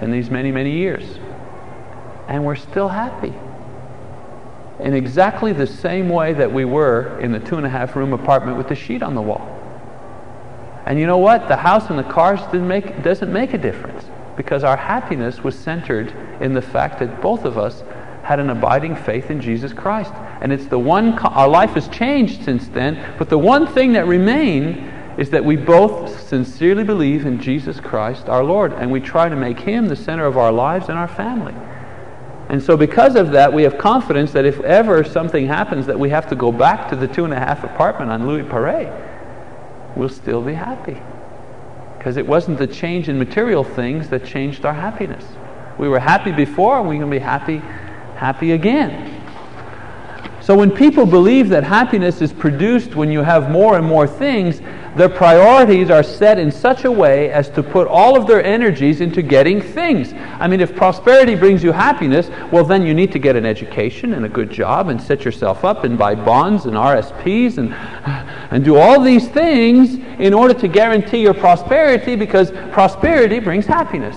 in 0.00 0.10
these 0.10 0.30
many, 0.30 0.50
many 0.50 0.72
years. 0.72 1.18
And 2.28 2.44
we're 2.44 2.56
still 2.56 2.88
happy. 2.88 3.32
In 4.80 4.92
exactly 4.92 5.52
the 5.52 5.66
same 5.66 6.08
way 6.08 6.32
that 6.34 6.52
we 6.52 6.64
were 6.64 7.18
in 7.20 7.32
the 7.32 7.40
two 7.40 7.56
and 7.56 7.64
a 7.64 7.68
half 7.68 7.96
room 7.96 8.12
apartment 8.12 8.58
with 8.58 8.68
the 8.68 8.74
sheet 8.74 9.02
on 9.02 9.14
the 9.14 9.22
wall. 9.22 9.53
And 10.86 10.98
you 10.98 11.06
know 11.06 11.18
what? 11.18 11.48
The 11.48 11.56
house 11.56 11.88
and 11.90 11.98
the 11.98 12.04
cars 12.04 12.40
make, 12.52 13.02
doesn't 13.02 13.32
make 13.32 13.54
a 13.54 13.58
difference 13.58 14.04
because 14.36 14.64
our 14.64 14.76
happiness 14.76 15.42
was 15.42 15.58
centered 15.58 16.14
in 16.40 16.54
the 16.54 16.62
fact 16.62 16.98
that 16.98 17.22
both 17.22 17.44
of 17.44 17.56
us 17.56 17.82
had 18.22 18.40
an 18.40 18.50
abiding 18.50 18.96
faith 18.96 19.30
in 19.30 19.40
Jesus 19.40 19.72
Christ. 19.72 20.12
And 20.40 20.52
it's 20.52 20.66
the 20.66 20.78
one, 20.78 21.18
our 21.18 21.48
life 21.48 21.70
has 21.70 21.88
changed 21.88 22.44
since 22.44 22.68
then, 22.68 23.14
but 23.18 23.28
the 23.28 23.38
one 23.38 23.66
thing 23.66 23.92
that 23.92 24.06
remained 24.06 24.90
is 25.18 25.30
that 25.30 25.44
we 25.44 25.56
both 25.56 26.20
sincerely 26.28 26.82
believe 26.82 27.24
in 27.24 27.40
Jesus 27.40 27.78
Christ 27.78 28.28
our 28.28 28.42
Lord, 28.42 28.72
and 28.72 28.90
we 28.90 29.00
try 29.00 29.28
to 29.28 29.36
make 29.36 29.60
Him 29.60 29.86
the 29.86 29.96
center 29.96 30.26
of 30.26 30.36
our 30.36 30.50
lives 30.50 30.88
and 30.88 30.98
our 30.98 31.08
family. 31.08 31.54
And 32.48 32.62
so, 32.62 32.76
because 32.76 33.14
of 33.14 33.30
that, 33.32 33.52
we 33.52 33.62
have 33.62 33.78
confidence 33.78 34.32
that 34.32 34.44
if 34.44 34.60
ever 34.60 35.04
something 35.04 35.46
happens 35.46 35.86
that 35.86 35.98
we 35.98 36.10
have 36.10 36.28
to 36.28 36.36
go 36.36 36.50
back 36.50 36.90
to 36.90 36.96
the 36.96 37.06
two 37.06 37.24
and 37.24 37.32
a 37.32 37.38
half 37.38 37.64
apartment 37.64 38.10
on 38.10 38.26
Louis 38.26 38.42
Paret, 38.42 39.13
we'll 39.96 40.08
still 40.08 40.42
be 40.42 40.54
happy. 40.54 41.00
Because 41.98 42.16
it 42.16 42.26
wasn't 42.26 42.58
the 42.58 42.66
change 42.66 43.08
in 43.08 43.18
material 43.18 43.64
things 43.64 44.08
that 44.10 44.24
changed 44.24 44.64
our 44.64 44.74
happiness. 44.74 45.24
We 45.78 45.88
were 45.88 45.98
happy 45.98 46.32
before, 46.32 46.78
and 46.78 46.88
we're 46.88 46.98
going 46.98 47.10
to 47.10 47.16
be 47.16 47.18
happy, 47.18 47.58
happy 48.16 48.52
again. 48.52 49.22
So 50.40 50.54
when 50.54 50.70
people 50.70 51.06
believe 51.06 51.48
that 51.48 51.64
happiness 51.64 52.20
is 52.20 52.32
produced 52.32 52.94
when 52.94 53.10
you 53.10 53.22
have 53.22 53.50
more 53.50 53.78
and 53.78 53.86
more 53.86 54.06
things, 54.06 54.60
their 54.96 55.08
priorities 55.08 55.90
are 55.90 56.04
set 56.04 56.38
in 56.38 56.52
such 56.52 56.84
a 56.84 56.90
way 56.90 57.30
as 57.32 57.50
to 57.50 57.62
put 57.62 57.88
all 57.88 58.16
of 58.16 58.28
their 58.28 58.42
energies 58.44 59.00
into 59.00 59.22
getting 59.22 59.60
things. 59.60 60.12
I 60.12 60.46
mean, 60.46 60.60
if 60.60 60.76
prosperity 60.76 61.34
brings 61.34 61.64
you 61.64 61.72
happiness, 61.72 62.28
well, 62.52 62.64
then 62.64 62.86
you 62.86 62.94
need 62.94 63.10
to 63.12 63.18
get 63.18 63.34
an 63.34 63.44
education 63.44 64.14
and 64.14 64.24
a 64.24 64.28
good 64.28 64.50
job 64.50 64.88
and 64.88 65.02
set 65.02 65.24
yourself 65.24 65.64
up 65.64 65.82
and 65.82 65.98
buy 65.98 66.14
bonds 66.14 66.66
and 66.66 66.74
RSPs 66.76 67.58
and, 67.58 67.74
and 68.52 68.64
do 68.64 68.76
all 68.76 69.00
these 69.00 69.28
things 69.28 69.94
in 70.20 70.32
order 70.32 70.54
to 70.54 70.68
guarantee 70.68 71.22
your 71.22 71.34
prosperity 71.34 72.14
because 72.14 72.52
prosperity 72.72 73.40
brings 73.40 73.66
happiness. 73.66 74.16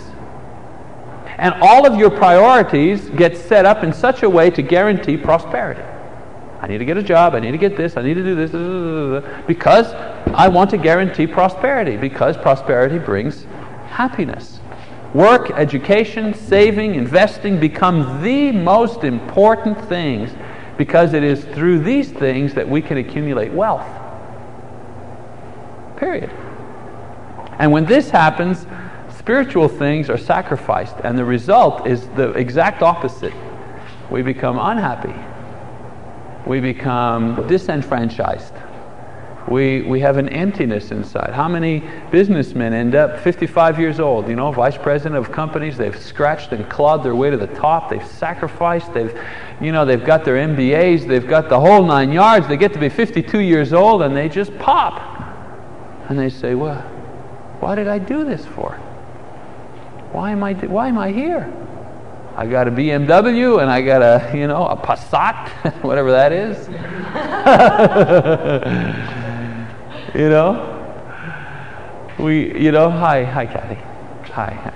And 1.40 1.56
all 1.56 1.86
of 1.86 2.00
your 2.00 2.10
priorities 2.10 3.10
get 3.10 3.36
set 3.36 3.66
up 3.66 3.84
in 3.84 3.94
such 3.94 4.24
a 4.24 4.30
way 4.30 4.52
to 4.52 4.62
guarantee 4.62 5.18
prosperity. 5.18 5.84
I 6.60 6.68
need 6.68 6.80
to 6.80 6.86
get 6.86 6.98
a 6.98 7.04
job. 7.04 7.36
I 7.36 7.40
need 7.40 7.52
to 7.52 7.58
get 7.58 7.78
this. 7.78 7.98
I 7.98 8.02
need 8.02 8.16
to 8.16 8.24
do 8.24 8.36
this. 8.36 9.46
Because 9.46 9.94
I 10.34 10.48
want 10.48 10.72
to 10.72 10.78
guarantee 10.78 11.28
prosperity. 11.28 11.98
Because 11.98 12.36
prosperity 12.36 12.98
brings 12.98 13.46
happiness. 13.90 14.60
Work, 15.14 15.52
education, 15.52 16.34
saving, 16.34 16.96
investing 16.96 17.60
become 17.60 18.24
the 18.24 18.52
most 18.52 19.04
important 19.04 19.80
things 19.88 20.32
because 20.78 21.14
it 21.14 21.24
is 21.24 21.44
through 21.46 21.80
these 21.80 22.12
things 22.12 22.54
that 22.54 22.68
we 22.68 22.82
can 22.82 22.98
accumulate 22.98 23.52
wealth. 23.52 23.88
Period. 25.98 26.30
And 27.60 27.72
when 27.72 27.86
this 27.86 28.10
happens, 28.10 28.68
spiritual 29.18 29.68
things 29.68 30.10
are 30.10 30.18
sacrificed, 30.18 30.96
and 31.04 31.18
the 31.18 31.26
result 31.26 31.88
is 31.88 32.08
the 32.10 32.32
exact 32.32 32.84
opposite. 32.84 33.34
We 34.12 34.22
become 34.22 34.60
unhappy 34.60 35.16
we 36.48 36.62
become 36.62 37.46
disenfranchised. 37.48 38.54
We, 39.50 39.82
we 39.84 40.02
have 40.02 40.18
an 40.18 40.28
emptiness 40.30 40.92
inside. 40.92 41.32
How 41.34 41.48
many 41.48 41.82
businessmen 42.12 42.74
end 42.74 42.96
up 42.96 43.20
55 43.20 43.80
years 43.80 44.00
old, 44.00 44.28
you 44.28 44.36
know, 44.36 44.52
vice 44.52 44.78
president 44.78 45.16
of 45.16 45.32
companies? 45.32 45.78
They've 45.78 45.98
scratched 45.98 46.52
and 46.52 46.70
clawed 46.70 47.04
their 47.04 47.16
way 47.16 47.30
to 47.30 47.38
the 47.38 47.48
top. 47.48 47.90
They've 47.90 48.06
sacrificed. 48.06 48.94
They've, 48.94 49.18
you 49.62 49.72
know, 49.72 49.86
they've 49.86 50.04
got 50.04 50.26
their 50.26 50.36
MBAs. 50.36 51.08
They've 51.08 51.28
got 51.28 51.48
the 51.48 51.60
whole 51.60 51.86
nine 51.86 52.12
yards. 52.12 52.48
They 52.48 52.58
get 52.58 52.74
to 52.74 52.80
be 52.80 52.90
52 52.90 53.40
years 53.40 53.72
old 53.72 54.02
and 54.02 54.16
they 54.16 54.28
just 54.28 54.58
pop. 54.58 55.02
And 56.10 56.20
they 56.20 56.30
say, 56.30 56.56
well, 56.56 56.82
why 57.62 57.76
did 57.76 57.88
I 57.88 58.00
do 58.00 58.26
this 58.26 58.46
for? 58.46 58.74
Why 60.12 60.32
am 60.32 60.44
I, 60.44 60.54
why 60.54 60.90
am 60.90 60.98
I 60.98 61.12
here? 61.12 61.54
I 62.38 62.46
got 62.46 62.68
a 62.68 62.72
BMW 62.72 63.64
and 63.64 63.72
I 63.72 63.82
got 63.82 64.04
a, 64.04 64.38
you 64.38 64.46
know, 64.46 64.68
a 64.68 64.78
Passat, 64.78 65.74
whatever 65.84 66.12
that 66.12 66.32
is. 66.32 66.68
you 70.16 70.30
know? 70.30 70.76
We, 72.20 72.56
you 72.56 72.72
know, 72.72 72.92
hi, 72.92 73.24
hi, 73.24 73.48
Kathy. 73.48 73.80
Hi. 74.34 74.72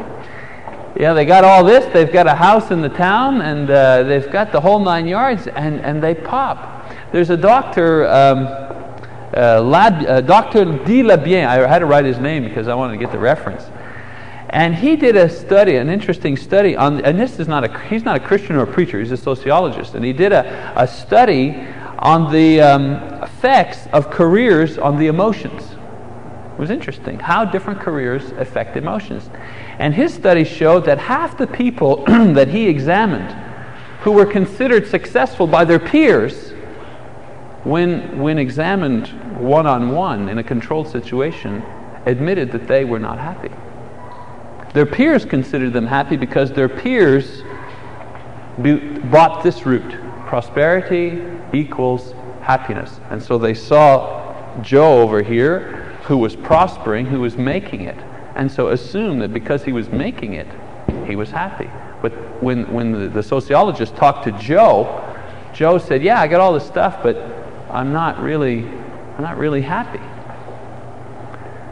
Yeah, 1.00 1.14
they 1.14 1.24
got 1.24 1.44
all 1.44 1.64
this. 1.64 1.86
They've 1.94 2.12
got 2.12 2.26
a 2.26 2.34
house 2.34 2.72
in 2.72 2.82
the 2.82 2.90
town 2.90 3.44
and 3.44 3.70
uh, 3.70 4.02
they've 4.04 4.32
got 4.32 4.52
the 4.52 4.60
whole 4.60 4.80
nine 4.80 5.08
yards 5.08 5.46
and, 5.46 5.82
and 5.82 6.02
they 6.02 6.16
pop. 6.16 6.92
There's 7.12 7.30
a 7.30 7.38
doctor, 7.38 8.08
um, 8.08 8.48
uh, 9.38 9.62
Lab, 9.62 10.04
uh, 10.08 10.22
Dr. 10.22 10.66
D. 10.84 11.04
Labien. 11.04 11.46
I 11.46 11.68
had 11.68 11.80
to 11.80 11.86
write 11.86 12.06
his 12.06 12.18
name 12.18 12.44
because 12.44 12.68
I 12.68 12.74
wanted 12.74 12.94
to 12.94 13.00
get 13.00 13.12
the 13.12 13.20
reference 13.20 13.66
and 14.52 14.76
he 14.76 14.98
did 14.98 15.16
a 15.16 15.30
study, 15.30 15.78
an 15.78 15.90
interesting 15.90 16.36
study 16.36 16.76
on, 16.76 17.04
and 17.06 17.18
this 17.18 17.40
is 17.40 17.48
not 17.48 17.64
a, 17.64 17.80
he's 17.88 18.04
not 18.04 18.18
a 18.18 18.20
Christian 18.20 18.58
or 18.58 18.64
a 18.64 18.68
preacher, 18.68 19.00
he's 19.00 19.12
a 19.12 19.18
sociologist. 19.18 19.96
And 19.96 20.04
he 20.04 20.12
did 20.12 20.34
a, 20.34 20.74
a 20.76 20.86
study 20.86 21.56
on 21.98 22.34
the 22.34 22.60
um, 22.60 22.96
effects 23.24 23.88
of 23.94 24.12
careers 24.12 24.78
on 24.78 24.98
the 24.98 25.08
emotions. 25.08 25.64
It 26.52 26.60
was 26.60 26.70
interesting 26.70 27.18
how 27.18 27.46
different 27.46 27.80
careers 27.80 28.32
affect 28.32 28.76
emotions. 28.76 29.30
And 29.80 29.94
his 29.94 30.14
study 30.14 30.44
showed 30.44 30.84
that 30.84 30.98
half 30.98 31.38
the 31.38 31.48
people 31.48 32.04
that 32.08 32.50
he 32.50 32.68
examined 32.68 33.32
who 34.02 34.12
were 34.12 34.26
considered 34.26 34.86
successful 34.86 35.48
by 35.48 35.64
their 35.64 35.80
peers 35.80 36.52
when, 37.64 38.20
when 38.20 38.38
examined 38.38 39.08
one 39.40 39.66
on 39.66 39.92
one 39.92 40.28
in 40.28 40.40
a 40.40 40.44
controlled 40.44 40.90
situation 40.90 41.64
admitted 42.06 42.52
that 42.52 42.68
they 42.68 42.84
were 42.84 43.00
not 43.00 43.18
happy. 43.18 43.52
Their 44.74 44.86
peers 44.86 45.26
considered 45.26 45.74
them 45.74 45.86
happy 45.86 46.16
because 46.16 46.52
their 46.52 46.70
peers 46.70 47.44
bought 49.12 49.44
this 49.44 49.66
route 49.66 50.00
prosperity 50.32 51.22
equals 51.52 52.14
happiness. 52.42 53.02
And 53.10 53.22
so 53.22 53.38
they 53.38 53.54
saw 53.54 54.62
Joe 54.62 55.02
over 55.02 55.22
here 55.22 55.98
who 56.04 56.18
was 56.18 56.38
prospering, 56.38 57.06
who 57.06 57.20
was 57.20 57.38
making 57.38 57.82
it, 57.82 57.98
and 58.36 58.50
so 58.50 58.70
assumed 58.70 59.22
that 59.22 59.34
because 59.34 59.66
he 59.66 59.74
was 59.74 59.90
making 59.90 60.36
it, 60.36 60.48
he 61.06 61.18
was 61.18 61.32
happy. 61.32 61.70
But 62.02 62.14
when, 62.42 62.72
when 62.72 62.94
the, 62.94 63.10
the 63.10 63.22
sociologist 63.22 63.96
talked 63.98 64.24
to 64.24 64.32
Joe, 64.40 65.06
Joe 65.54 65.78
said, 65.78 66.02
Yeah, 66.02 66.22
I 66.22 66.28
got 66.28 66.40
all 66.40 66.54
this 66.54 66.66
stuff, 66.66 67.04
but 67.04 67.18
I'm 67.70 67.92
not 67.92 68.22
really, 68.22 68.60
I'm 68.60 69.22
not 69.22 69.38
really 69.38 69.62
happy. 69.62 70.00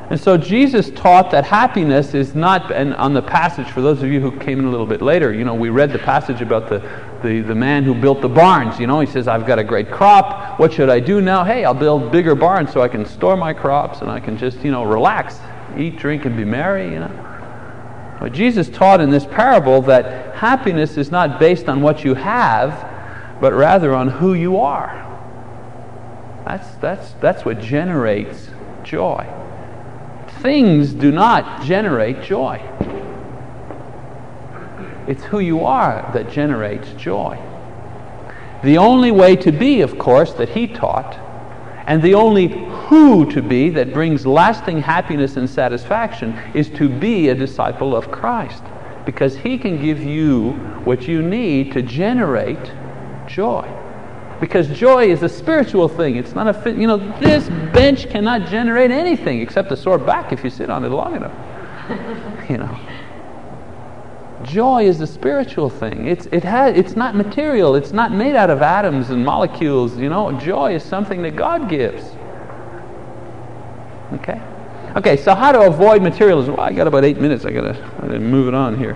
And 0.09 0.19
so 0.19 0.37
Jesus 0.37 0.89
taught 0.89 1.29
that 1.31 1.45
happiness 1.45 2.15
is 2.15 2.33
not, 2.33 2.71
and 2.71 2.95
on 2.95 3.13
the 3.13 3.21
passage, 3.21 3.67
for 3.69 3.81
those 3.81 4.01
of 4.01 4.09
you 4.09 4.19
who 4.19 4.31
came 4.39 4.57
in 4.57 4.65
a 4.65 4.69
little 4.71 4.87
bit 4.87 5.03
later, 5.03 5.31
you 5.31 5.43
know, 5.43 5.53
we 5.53 5.69
read 5.69 5.93
the 5.93 5.99
passage 5.99 6.41
about 6.41 6.67
the, 6.67 6.79
the, 7.21 7.41
the 7.41 7.53
man 7.53 7.83
who 7.83 7.93
built 7.93 8.19
the 8.19 8.29
barns. 8.29 8.79
You 8.79 8.87
know, 8.87 8.99
he 9.01 9.05
says, 9.05 9.27
I've 9.27 9.45
got 9.45 9.59
a 9.59 9.63
great 9.63 9.91
crop. 9.91 10.59
What 10.59 10.73
should 10.73 10.89
I 10.89 10.99
do 10.99 11.21
now? 11.21 11.43
Hey, 11.43 11.63
I'll 11.63 11.75
build 11.75 12.11
bigger 12.11 12.33
barns 12.33 12.73
so 12.73 12.81
I 12.81 12.87
can 12.87 13.05
store 13.05 13.37
my 13.37 13.53
crops 13.53 14.01
and 14.01 14.09
I 14.09 14.19
can 14.19 14.35
just, 14.35 14.57
you 14.63 14.71
know, 14.71 14.83
relax, 14.83 15.37
eat, 15.77 15.97
drink, 15.97 16.25
and 16.25 16.35
be 16.35 16.43
merry, 16.43 16.91
you 16.91 16.99
know. 17.01 18.17
But 18.19 18.33
Jesus 18.33 18.67
taught 18.67 19.01
in 19.01 19.11
this 19.11 19.27
parable 19.27 19.83
that 19.83 20.35
happiness 20.35 20.97
is 20.97 21.11
not 21.11 21.39
based 21.39 21.69
on 21.69 21.81
what 21.81 22.03
you 22.03 22.15
have, 22.15 23.39
but 23.39 23.53
rather 23.53 23.93
on 23.93 24.07
who 24.07 24.33
you 24.33 24.57
are. 24.57 25.05
That's, 26.45 26.67
that's, 26.77 27.11
that's 27.21 27.45
what 27.45 27.61
generates 27.61 28.49
joy. 28.83 29.38
Things 30.41 30.93
do 30.93 31.11
not 31.11 31.63
generate 31.63 32.21
joy. 32.21 32.61
It's 35.07 35.23
who 35.23 35.39
you 35.39 35.65
are 35.65 36.09
that 36.13 36.29
generates 36.29 36.93
joy. 36.93 37.37
The 38.63 38.77
only 38.77 39.11
way 39.11 39.35
to 39.37 39.51
be, 39.51 39.81
of 39.81 39.97
course, 39.97 40.33
that 40.33 40.49
he 40.49 40.67
taught, 40.67 41.17
and 41.87 42.01
the 42.01 42.13
only 42.13 42.47
who 42.87 43.29
to 43.31 43.41
be 43.41 43.69
that 43.71 43.93
brings 43.93 44.25
lasting 44.25 44.81
happiness 44.81 45.35
and 45.35 45.49
satisfaction 45.49 46.37
is 46.53 46.69
to 46.69 46.87
be 46.87 47.29
a 47.29 47.35
disciple 47.35 47.95
of 47.95 48.11
Christ. 48.11 48.63
Because 49.05 49.35
he 49.37 49.57
can 49.57 49.81
give 49.81 49.99
you 49.99 50.51
what 50.83 51.07
you 51.07 51.21
need 51.21 51.71
to 51.73 51.81
generate 51.81 52.71
joy. 53.27 53.67
Because 54.39 54.67
joy 54.69 55.09
is 55.09 55.21
a 55.21 55.29
spiritual 55.29 55.89
thing. 55.89 56.15
It's 56.15 56.33
not 56.33 56.47
a, 56.47 56.71
you 56.71 56.87
know, 56.87 56.97
this 57.19 57.49
bench 57.73 58.09
cannot 58.09 58.47
generate 58.47 58.91
anything 58.91 59.41
except 59.41 59.71
a 59.71 59.77
sore 59.77 59.97
back 59.97 60.31
if 60.31 60.43
you 60.43 60.49
sit 60.49 60.69
on 60.69 60.85
it 60.85 60.89
long 60.89 61.15
enough. 61.15 61.33
you 62.49 62.57
know. 62.57 62.79
Joy 64.43 64.85
is 64.85 65.01
a 65.01 65.07
spiritual 65.07 65.69
thing. 65.69 66.07
It's, 66.07 66.25
it 66.27 66.43
has, 66.43 66.77
it's 66.77 66.95
not 66.95 67.15
material. 67.15 67.75
It's 67.75 67.91
not 67.91 68.13
made 68.13 68.35
out 68.35 68.49
of 68.49 68.61
atoms 68.61 69.09
and 69.09 69.23
molecules. 69.25 69.97
You 69.97 70.09
know, 70.09 70.31
joy 70.39 70.75
is 70.75 70.83
something 70.83 71.21
that 71.23 71.35
God 71.35 71.69
gives. 71.69 72.03
Okay? 74.13 74.41
Okay, 74.95 75.17
so 75.17 75.35
how 75.35 75.51
to 75.51 75.61
avoid 75.61 76.01
materialism? 76.01 76.55
Well, 76.55 76.65
I 76.65 76.71
got 76.71 76.87
about 76.87 77.03
eight 77.03 77.19
minutes. 77.19 77.45
I 77.45 77.51
got 77.51 77.73
to 77.73 78.19
move 78.19 78.47
it 78.47 78.53
on 78.53 78.77
here. 78.77 78.93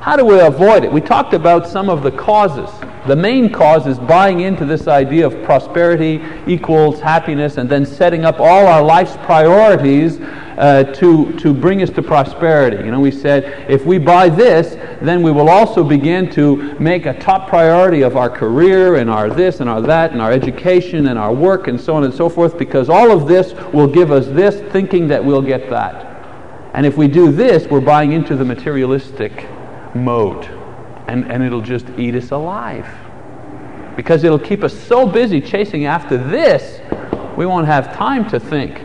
How 0.00 0.16
do 0.16 0.24
we 0.24 0.40
avoid 0.40 0.82
it? 0.82 0.90
We 0.90 1.00
talked 1.00 1.34
about 1.34 1.68
some 1.68 1.88
of 1.88 2.02
the 2.02 2.10
causes. 2.10 2.70
The 3.06 3.14
main 3.14 3.52
cause 3.52 3.86
is 3.86 4.00
buying 4.00 4.40
into 4.40 4.64
this 4.64 4.88
idea 4.88 5.26
of 5.26 5.44
prosperity 5.44 6.20
equals 6.48 7.00
happiness 7.00 7.56
and 7.56 7.70
then 7.70 7.86
setting 7.86 8.24
up 8.24 8.40
all 8.40 8.66
our 8.66 8.82
life's 8.82 9.16
priorities 9.18 10.18
uh, 10.58 10.84
to, 10.94 11.32
to 11.38 11.54
bring 11.54 11.82
us 11.82 11.90
to 11.90 12.02
prosperity. 12.02 12.78
You 12.78 12.90
know, 12.90 12.98
we 12.98 13.12
said 13.12 13.70
if 13.70 13.86
we 13.86 13.98
buy 13.98 14.28
this, 14.28 14.74
then 15.00 15.22
we 15.22 15.30
will 15.30 15.48
also 15.48 15.84
begin 15.84 16.28
to 16.32 16.56
make 16.80 17.06
a 17.06 17.16
top 17.20 17.48
priority 17.48 18.02
of 18.02 18.16
our 18.16 18.28
career 18.28 18.96
and 18.96 19.08
our 19.08 19.30
this 19.30 19.60
and 19.60 19.70
our 19.70 19.80
that 19.82 20.10
and 20.10 20.20
our 20.20 20.32
education 20.32 21.06
and 21.06 21.16
our 21.16 21.32
work 21.32 21.68
and 21.68 21.80
so 21.80 21.94
on 21.94 22.02
and 22.02 22.12
so 22.12 22.28
forth 22.28 22.58
because 22.58 22.88
all 22.88 23.12
of 23.12 23.28
this 23.28 23.52
will 23.72 23.86
give 23.86 24.10
us 24.10 24.26
this, 24.26 24.60
thinking 24.72 25.06
that 25.08 25.24
we'll 25.24 25.42
get 25.42 25.70
that. 25.70 26.04
And 26.74 26.84
if 26.84 26.96
we 26.96 27.06
do 27.06 27.30
this, 27.30 27.68
we're 27.68 27.80
buying 27.80 28.12
into 28.12 28.34
the 28.34 28.44
materialistic 28.44 29.46
mode. 29.94 30.65
And, 31.08 31.30
and 31.30 31.42
it'll 31.42 31.60
just 31.60 31.86
eat 31.96 32.14
us 32.14 32.30
alive. 32.30 32.86
Because 33.96 34.24
it'll 34.24 34.38
keep 34.38 34.62
us 34.62 34.78
so 34.78 35.06
busy 35.06 35.40
chasing 35.40 35.86
after 35.86 36.16
this, 36.18 36.80
we 37.36 37.46
won't 37.46 37.66
have 37.66 37.94
time 37.94 38.28
to 38.30 38.40
think. 38.40 38.82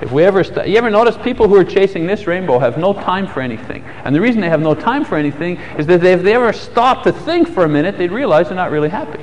If 0.00 0.12
we 0.12 0.24
ever, 0.24 0.44
st- 0.44 0.68
you 0.68 0.76
ever 0.76 0.90
notice 0.90 1.16
people 1.16 1.48
who 1.48 1.56
are 1.56 1.64
chasing 1.64 2.06
this 2.06 2.26
rainbow 2.26 2.58
have 2.58 2.76
no 2.76 2.92
time 2.92 3.26
for 3.26 3.40
anything, 3.40 3.82
and 4.04 4.14
the 4.14 4.20
reason 4.20 4.42
they 4.42 4.48
have 4.50 4.60
no 4.60 4.74
time 4.74 5.04
for 5.04 5.16
anything 5.16 5.56
is 5.78 5.86
that 5.86 6.04
if 6.04 6.22
they 6.22 6.34
ever 6.34 6.52
stop 6.52 7.02
to 7.04 7.12
think 7.12 7.48
for 7.48 7.64
a 7.64 7.68
minute, 7.68 7.96
they'd 7.96 8.12
realize 8.12 8.48
they're 8.48 8.56
not 8.56 8.70
really 8.70 8.90
happy. 8.90 9.22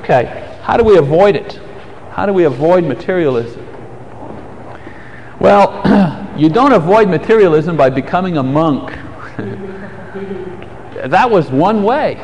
Okay, 0.00 0.58
how 0.62 0.76
do 0.76 0.82
we 0.82 0.96
avoid 0.96 1.36
it? 1.36 1.60
How 2.10 2.26
do 2.26 2.32
we 2.32 2.44
avoid 2.44 2.84
materialism? 2.84 3.64
Well, 5.38 6.34
you 6.36 6.48
don't 6.48 6.72
avoid 6.72 7.08
materialism 7.08 7.76
by 7.76 7.90
becoming 7.90 8.38
a 8.38 8.42
monk. 8.42 8.92
That 11.10 11.30
was 11.30 11.50
one 11.50 11.82
way. 11.82 12.14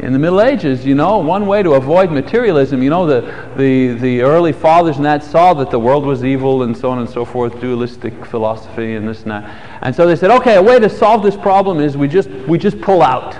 In 0.00 0.12
the 0.12 0.18
Middle 0.18 0.40
Ages, 0.40 0.84
you 0.84 0.94
know, 0.94 1.18
one 1.18 1.46
way 1.46 1.62
to 1.62 1.74
avoid 1.74 2.10
materialism, 2.10 2.82
you 2.82 2.90
know, 2.90 3.06
the, 3.06 3.20
the, 3.56 3.94
the 3.94 4.22
early 4.22 4.52
fathers 4.52 4.96
and 4.96 5.04
that 5.04 5.22
saw 5.22 5.54
that 5.54 5.70
the 5.70 5.78
world 5.78 6.04
was 6.04 6.24
evil 6.24 6.64
and 6.64 6.76
so 6.76 6.90
on 6.90 6.98
and 6.98 7.08
so 7.08 7.24
forth, 7.24 7.60
dualistic 7.60 8.26
philosophy 8.26 8.96
and 8.96 9.08
this 9.08 9.22
and 9.22 9.30
that. 9.30 9.78
And 9.82 9.94
so 9.94 10.06
they 10.06 10.16
said, 10.16 10.30
okay, 10.32 10.56
a 10.56 10.62
way 10.62 10.80
to 10.80 10.88
solve 10.88 11.22
this 11.22 11.36
problem 11.36 11.78
is 11.78 11.96
we 11.96 12.08
just, 12.08 12.28
we 12.28 12.58
just 12.58 12.80
pull 12.80 13.02
out. 13.02 13.34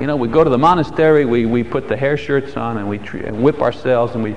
You 0.00 0.06
know, 0.06 0.16
we 0.16 0.28
go 0.28 0.42
to 0.42 0.50
the 0.50 0.58
monastery, 0.58 1.24
we, 1.24 1.44
we 1.44 1.62
put 1.62 1.88
the 1.88 1.96
hair 1.96 2.16
shirts 2.16 2.56
on 2.56 2.78
and 2.78 2.88
we 2.88 2.98
tre- 2.98 3.24
and 3.24 3.42
whip 3.42 3.60
ourselves 3.60 4.14
and 4.14 4.24
we, 4.24 4.34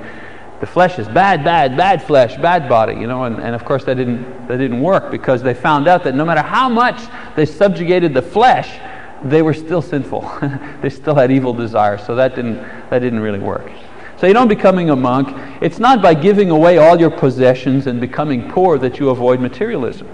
the 0.59 0.67
flesh 0.67 0.99
is 0.99 1.07
bad, 1.07 1.43
bad, 1.43 1.77
bad 1.77 2.03
flesh, 2.03 2.35
bad 2.37 2.67
body, 2.67 2.93
you 2.93 3.07
know, 3.07 3.23
and, 3.23 3.37
and 3.37 3.55
of 3.55 3.63
course 3.63 3.85
that 3.85 3.95
didn't, 3.95 4.47
that 4.47 4.57
didn't 4.57 4.81
work 4.81 5.09
because 5.09 5.41
they 5.41 5.53
found 5.53 5.87
out 5.87 6.03
that 6.03 6.15
no 6.15 6.25
matter 6.25 6.41
how 6.41 6.67
much 6.67 7.01
they 7.35 7.45
subjugated 7.45 8.13
the 8.13 8.21
flesh, 8.21 8.79
they 9.23 9.41
were 9.41 9.53
still 9.53 9.81
sinful. 9.81 10.21
they 10.81 10.89
still 10.89 11.15
had 11.15 11.31
evil 11.31 11.53
desires, 11.53 12.03
so 12.05 12.15
that 12.15 12.35
didn't, 12.35 12.61
that 12.89 12.99
didn't 12.99 13.19
really 13.19 13.39
work. 13.39 13.71
So 14.17 14.27
you 14.27 14.33
don't 14.33 14.47
becoming 14.47 14.89
a 14.89 14.95
monk. 14.95 15.35
It's 15.61 15.79
not 15.79 16.01
by 16.01 16.13
giving 16.13 16.51
away 16.51 16.77
all 16.77 16.99
your 16.99 17.09
possessions 17.09 17.87
and 17.87 17.99
becoming 17.99 18.49
poor 18.51 18.77
that 18.77 18.99
you 18.99 19.09
avoid 19.09 19.39
materialism. 19.39 20.07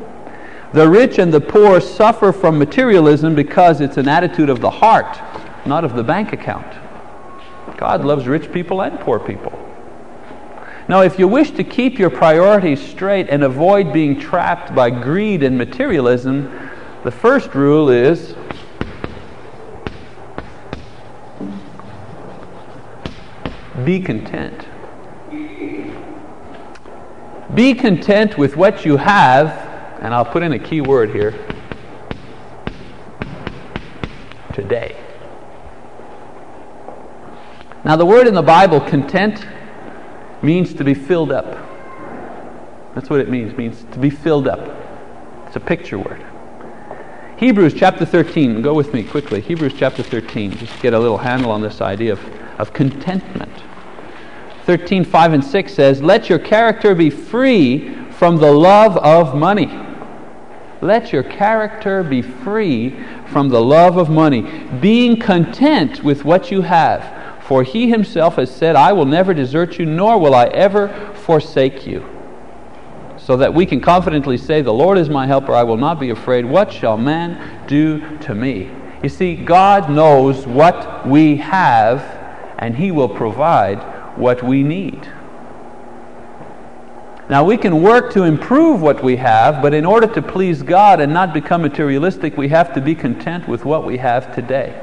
The 0.73 0.87
rich 0.87 1.17
and 1.19 1.33
the 1.33 1.41
poor 1.41 1.79
suffer 1.79 2.31
from 2.31 2.57
materialism 2.57 3.35
because 3.35 3.81
it's 3.81 3.97
an 3.97 4.07
attitude 4.07 4.49
of 4.49 4.59
the 4.59 4.69
heart, 4.69 5.19
not 5.65 5.83
of 5.83 5.95
the 5.95 6.03
bank 6.03 6.33
account. 6.33 6.67
God 7.77 8.03
loves 8.03 8.27
rich 8.27 8.51
people 8.51 8.81
and 8.81 8.99
poor 8.99 9.19
people. 9.19 9.51
Now, 10.89 11.01
if 11.01 11.19
you 11.19 11.27
wish 11.27 11.51
to 11.51 11.65
keep 11.65 11.99
your 11.99 12.09
priorities 12.09 12.81
straight 12.81 13.29
and 13.29 13.43
avoid 13.43 13.91
being 13.91 14.19
trapped 14.19 14.73
by 14.73 14.89
greed 14.89 15.43
and 15.43 15.57
materialism, 15.57 16.69
the 17.03 17.11
first 17.11 17.53
rule 17.53 17.89
is 17.89 18.35
be 23.87 24.01
content. 24.01 24.67
Be 27.55 27.73
content 27.73 28.37
with 28.37 28.57
what 28.57 28.83
you 28.83 28.97
have, 28.97 29.47
and 30.01 30.13
I'll 30.13 30.25
put 30.25 30.43
in 30.43 30.51
a 30.51 30.59
key 30.59 30.81
word 30.81 31.11
here 31.11 31.31
today. 34.53 34.93
Now, 37.85 37.95
the 37.95 38.05
word 38.05 38.27
in 38.27 38.33
the 38.33 38.41
Bible, 38.41 38.81
content, 38.81 39.47
means 40.41 40.73
to 40.73 40.83
be 40.83 40.93
filled 40.93 41.31
up. 41.31 41.45
That's 42.93 43.09
what 43.09 43.21
it 43.21 43.29
means, 43.29 43.55
means 43.55 43.85
to 43.93 43.99
be 43.99 44.09
filled 44.09 44.49
up. 44.49 44.67
It's 45.47 45.55
a 45.55 45.61
picture 45.61 45.97
word. 45.97 46.25
Hebrews 47.37 47.73
chapter 47.73 48.03
13, 48.03 48.61
go 48.61 48.73
with 48.73 48.93
me 48.93 49.05
quickly. 49.05 49.39
Hebrews 49.39 49.75
chapter 49.77 50.03
13, 50.03 50.57
just 50.57 50.73
to 50.73 50.81
get 50.81 50.93
a 50.93 50.99
little 50.99 51.19
handle 51.19 51.51
on 51.51 51.61
this 51.61 51.79
idea 51.79 52.11
of, 52.11 52.19
of 52.59 52.73
contentment. 52.73 53.53
13, 54.67 55.05
5 55.05 55.31
and 55.31 55.43
6 55.45 55.73
says, 55.73 56.01
Let 56.01 56.27
your 56.27 56.39
character 56.39 56.93
be 56.93 57.09
free 57.09 57.95
from 58.11 58.35
the 58.35 58.51
love 58.51 58.97
of 58.97 59.33
money. 59.33 59.71
Let 60.81 61.13
your 61.13 61.23
character 61.23 62.03
be 62.03 62.21
free 62.21 62.93
from 63.27 63.47
the 63.47 63.61
love 63.61 63.95
of 63.95 64.09
money, 64.09 64.41
being 64.81 65.21
content 65.21 66.03
with 66.03 66.25
what 66.25 66.51
you 66.51 66.63
have. 66.63 67.45
For 67.45 67.63
he 67.63 67.89
himself 67.89 68.35
has 68.35 68.53
said, 68.53 68.75
I 68.75 68.91
will 68.91 69.05
never 69.05 69.33
desert 69.33 69.79
you, 69.79 69.85
nor 69.85 70.19
will 70.19 70.35
I 70.35 70.47
ever 70.47 70.89
forsake 71.23 71.87
you. 71.87 72.05
So 73.15 73.37
that 73.37 73.53
we 73.53 73.65
can 73.65 73.79
confidently 73.79 74.37
say, 74.37 74.61
The 74.61 74.73
Lord 74.73 74.97
is 74.97 75.07
my 75.07 75.27
helper, 75.27 75.53
I 75.53 75.63
will 75.63 75.77
not 75.77 75.97
be 75.97 76.09
afraid. 76.09 76.43
What 76.43 76.73
shall 76.73 76.97
man 76.97 77.65
do 77.67 78.17
to 78.17 78.35
me? 78.35 78.69
You 79.01 79.07
see, 79.07 79.33
God 79.33 79.89
knows 79.89 80.45
what 80.45 81.07
we 81.07 81.37
have, 81.37 82.01
and 82.59 82.75
he 82.75 82.91
will 82.91 83.07
provide 83.07 83.96
what 84.17 84.43
we 84.43 84.63
need. 84.63 85.07
Now, 87.29 87.43
we 87.43 87.57
can 87.57 87.81
work 87.81 88.13
to 88.13 88.23
improve 88.23 88.81
what 88.81 89.03
we 89.03 89.17
have, 89.17 89.61
but 89.61 89.73
in 89.73 89.85
order 89.85 90.07
to 90.07 90.21
please 90.21 90.63
God 90.63 91.01
and 91.01 91.13
not 91.13 91.33
become 91.33 91.61
materialistic, 91.61 92.37
we 92.37 92.47
have 92.47 92.73
to 92.73 92.79
be 92.79 92.95
content 92.95 93.49
with 93.49 93.65
what 93.65 93.85
we 93.85 93.97
have 93.97 94.33
today. 94.33 94.81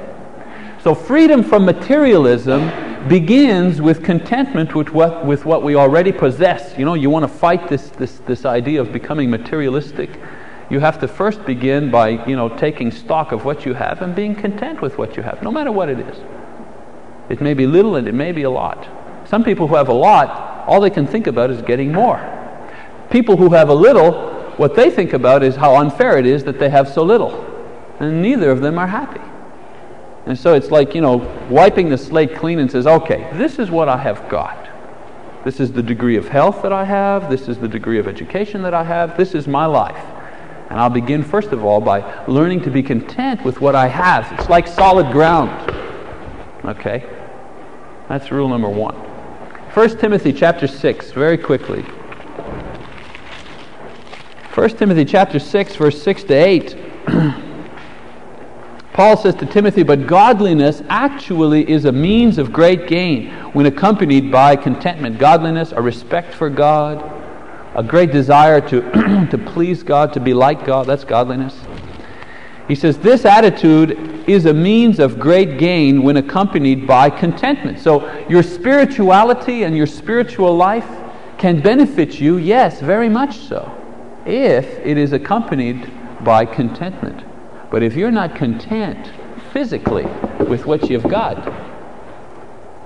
So, 0.82 0.94
freedom 0.94 1.42
from 1.42 1.64
materialism 1.64 2.70
begins 3.08 3.80
with 3.80 4.04
contentment 4.04 4.74
with 4.74 4.90
what, 4.90 5.24
with 5.24 5.46
what 5.46 5.62
we 5.62 5.74
already 5.74 6.12
possess. 6.12 6.76
You 6.78 6.84
know, 6.84 6.92
you 6.92 7.08
want 7.08 7.22
to 7.22 7.28
fight 7.28 7.68
this, 7.68 7.88
this, 7.88 8.18
this 8.26 8.44
idea 8.44 8.82
of 8.82 8.92
becoming 8.92 9.30
materialistic. 9.30 10.10
you 10.68 10.80
have 10.80 10.98
to 11.00 11.08
first 11.08 11.44
begin 11.46 11.90
by, 11.90 12.26
you 12.26 12.36
know, 12.36 12.50
taking 12.50 12.90
stock 12.90 13.32
of 13.32 13.46
what 13.46 13.64
you 13.64 13.72
have 13.72 14.02
and 14.02 14.14
being 14.14 14.34
content 14.34 14.82
with 14.82 14.98
what 14.98 15.16
you 15.16 15.22
have, 15.22 15.42
no 15.42 15.50
matter 15.50 15.72
what 15.72 15.88
it 15.88 15.98
is. 15.98 16.18
It 17.30 17.40
may 17.40 17.54
be 17.54 17.66
little 17.66 17.96
and 17.96 18.06
it 18.06 18.14
may 18.14 18.32
be 18.32 18.42
a 18.42 18.50
lot. 18.50 18.86
Some 19.26 19.44
people 19.44 19.66
who 19.66 19.74
have 19.74 19.88
a 19.88 19.94
lot, 19.94 20.66
all 20.66 20.80
they 20.80 20.90
can 20.90 21.06
think 21.06 21.26
about 21.26 21.50
is 21.50 21.62
getting 21.62 21.92
more. 21.92 22.20
People 23.10 23.36
who 23.36 23.50
have 23.50 23.68
a 23.68 23.74
little, 23.74 24.30
what 24.56 24.74
they 24.74 24.90
think 24.90 25.12
about 25.12 25.42
is 25.42 25.56
how 25.56 25.76
unfair 25.76 26.18
it 26.18 26.26
is 26.26 26.44
that 26.44 26.58
they 26.58 26.68
have 26.68 26.88
so 26.88 27.02
little. 27.02 27.44
And 28.00 28.22
neither 28.22 28.50
of 28.50 28.60
them 28.60 28.78
are 28.78 28.86
happy. 28.86 29.20
And 30.26 30.38
so 30.38 30.54
it's 30.54 30.70
like, 30.70 30.94
you 30.94 31.00
know, 31.00 31.16
wiping 31.50 31.90
the 31.90 31.98
slate 31.98 32.34
clean 32.34 32.58
and 32.58 32.70
says, 32.70 32.86
okay, 32.86 33.28
this 33.34 33.58
is 33.58 33.70
what 33.70 33.88
I 33.88 33.98
have 33.98 34.28
got. 34.28 34.68
This 35.44 35.60
is 35.60 35.72
the 35.72 35.82
degree 35.82 36.16
of 36.16 36.28
health 36.28 36.62
that 36.62 36.72
I 36.72 36.84
have. 36.84 37.30
This 37.30 37.48
is 37.48 37.58
the 37.58 37.68
degree 37.68 37.98
of 37.98 38.08
education 38.08 38.62
that 38.62 38.72
I 38.72 38.82
have. 38.82 39.16
This 39.16 39.34
is 39.34 39.46
my 39.46 39.66
life. 39.66 40.02
And 40.70 40.80
I'll 40.80 40.88
begin, 40.88 41.22
first 41.22 41.52
of 41.52 41.62
all, 41.62 41.80
by 41.80 42.24
learning 42.24 42.62
to 42.62 42.70
be 42.70 42.82
content 42.82 43.44
with 43.44 43.60
what 43.60 43.74
I 43.74 43.86
have. 43.86 44.32
It's 44.38 44.48
like 44.48 44.66
solid 44.66 45.12
ground. 45.12 45.50
Okay? 46.64 47.04
That's 48.08 48.30
rule 48.30 48.48
number 48.48 48.70
one. 48.70 48.96
1 49.74 49.98
Timothy 49.98 50.32
chapter 50.32 50.68
6, 50.68 51.10
very 51.10 51.36
quickly. 51.36 51.82
1 54.54 54.68
Timothy 54.76 55.04
chapter 55.04 55.40
6, 55.40 55.74
verse 55.74 56.00
6 56.00 56.22
to 56.22 56.32
8. 56.32 56.76
Paul 58.92 59.16
says 59.16 59.34
to 59.34 59.46
Timothy, 59.46 59.82
But 59.82 60.06
godliness 60.06 60.84
actually 60.88 61.68
is 61.68 61.86
a 61.86 61.90
means 61.90 62.38
of 62.38 62.52
great 62.52 62.86
gain 62.86 63.30
when 63.52 63.66
accompanied 63.66 64.30
by 64.30 64.54
contentment. 64.54 65.18
Godliness, 65.18 65.72
a 65.72 65.82
respect 65.82 66.34
for 66.34 66.48
God, 66.48 67.02
a 67.74 67.82
great 67.82 68.12
desire 68.12 68.60
to, 68.68 68.80
to 69.32 69.38
please 69.44 69.82
God, 69.82 70.12
to 70.12 70.20
be 70.20 70.34
like 70.34 70.64
God. 70.64 70.86
That's 70.86 71.02
godliness. 71.02 71.58
He 72.68 72.74
says, 72.74 72.98
This 72.98 73.24
attitude 73.24 74.28
is 74.28 74.46
a 74.46 74.54
means 74.54 74.98
of 74.98 75.18
great 75.18 75.58
gain 75.58 76.02
when 76.02 76.16
accompanied 76.16 76.86
by 76.86 77.10
contentment. 77.10 77.78
So, 77.78 78.26
your 78.28 78.42
spirituality 78.42 79.64
and 79.64 79.76
your 79.76 79.86
spiritual 79.86 80.56
life 80.56 80.88
can 81.36 81.60
benefit 81.60 82.20
you, 82.20 82.38
yes, 82.38 82.80
very 82.80 83.08
much 83.08 83.36
so, 83.36 83.70
if 84.24 84.66
it 84.78 84.96
is 84.96 85.12
accompanied 85.12 85.90
by 86.24 86.46
contentment. 86.46 87.22
But 87.70 87.82
if 87.82 87.94
you're 87.94 88.10
not 88.10 88.34
content 88.34 89.12
physically 89.52 90.06
with 90.48 90.64
what 90.64 90.88
you've 90.88 91.08
got, 91.08 91.52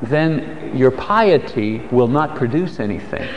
then 0.02 0.76
your 0.76 0.90
piety 0.90 1.78
will 1.90 2.08
not 2.08 2.36
produce 2.36 2.80
anything 2.80 3.28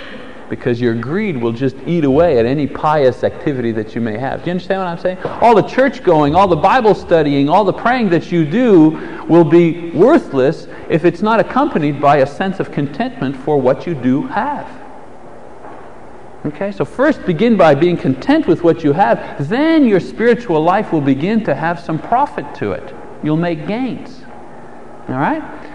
because 0.52 0.82
your 0.82 0.94
greed 0.94 1.38
will 1.38 1.54
just 1.54 1.78
eat 1.88 2.04
away 2.04 2.38
at 2.38 2.46
any 2.46 2.68
pious 2.68 3.24
activity 3.24 3.72
that 3.72 3.96
you 3.96 4.02
may 4.02 4.18
have. 4.18 4.42
Do 4.42 4.48
you 4.48 4.52
understand 4.52 4.82
what 4.82 4.88
I'm 4.88 5.00
saying? 5.00 5.18
All 5.42 5.56
the 5.56 5.62
church 5.62 6.04
going, 6.04 6.36
all 6.36 6.50
the 6.50 6.58
Bible 6.58 6.94
studying, 6.94 7.48
all 7.48 7.64
the 7.64 7.72
praying 7.72 8.10
that 8.10 8.34
you 8.34 8.46
do 8.46 8.90
will 9.30 9.46
be 9.46 9.92
worthless 9.92 10.68
if 10.90 11.06
it's 11.06 11.22
not 11.22 11.40
accompanied 11.40 12.02
by 12.02 12.18
a 12.18 12.28
sense 12.28 12.60
of 12.60 12.70
contentment 12.70 13.38
for 13.38 13.62
what 13.62 13.88
you 13.88 13.96
do 13.96 14.24
have. 14.28 14.70
Okay, 16.46 16.74
so 16.74 16.84
first 16.84 17.26
begin 17.26 17.56
by 17.56 17.74
being 17.74 17.96
content 17.96 18.46
with 18.46 18.62
what 18.62 18.84
you 18.84 18.92
have, 18.92 19.48
then 19.48 19.86
your 19.86 20.02
spiritual 20.02 20.62
life 20.62 20.92
will 20.92 21.00
begin 21.00 21.46
to 21.46 21.56
have 21.56 21.80
some 21.80 21.98
profit 21.98 22.54
to 22.56 22.74
it. 22.74 22.94
You'll 23.24 23.38
make 23.38 23.68
gains. 23.68 24.22
All 25.08 25.16
right? 25.16 25.71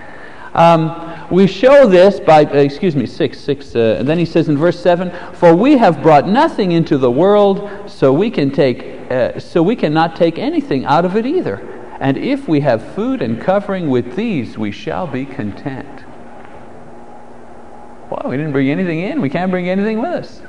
Um, 0.57 1.29
we 1.31 1.47
show 1.47 1.87
this 1.87 2.19
by, 2.19 2.47
uh, 2.47 2.55
excuse 2.55 2.97
me, 2.97 3.05
6, 3.05 3.39
6, 3.39 3.77
uh, 3.77 3.97
and 3.99 4.09
then 4.09 4.19
he 4.19 4.25
says 4.25 4.49
in 4.49 4.57
verse 4.57 4.81
7 4.81 5.13
For 5.35 5.55
we 5.55 5.77
have 5.77 6.03
brought 6.03 6.27
nothing 6.27 6.73
into 6.73 6.97
the 6.97 7.11
world, 7.11 7.71
so 7.87 8.11
we 8.11 8.31
can 8.31 8.51
take, 8.51 9.11
uh, 9.11 9.39
so 9.39 9.63
we 9.63 9.77
cannot 9.77 10.17
take 10.17 10.39
anything 10.39 10.87
out 10.87 11.05
of 11.05 11.15
it 11.15 11.27
either. 11.27 11.57
And 12.01 12.17
if 12.17 12.49
we 12.49 12.61
have 12.61 12.95
food 12.95 13.21
and 13.21 13.39
covering 13.39 13.91
with 13.91 14.17
these, 14.17 14.57
we 14.57 14.71
shall 14.71 15.07
be 15.07 15.27
content. 15.27 16.05
Well, 18.11 18.31
we 18.31 18.39
didn't 18.39 18.53
bring 18.53 18.71
anything 18.71 19.01
in, 19.01 19.21
we 19.21 19.29
can't 19.29 19.51
bring 19.51 19.69
anything 19.69 20.01
with 20.01 20.11
us. 20.11 20.41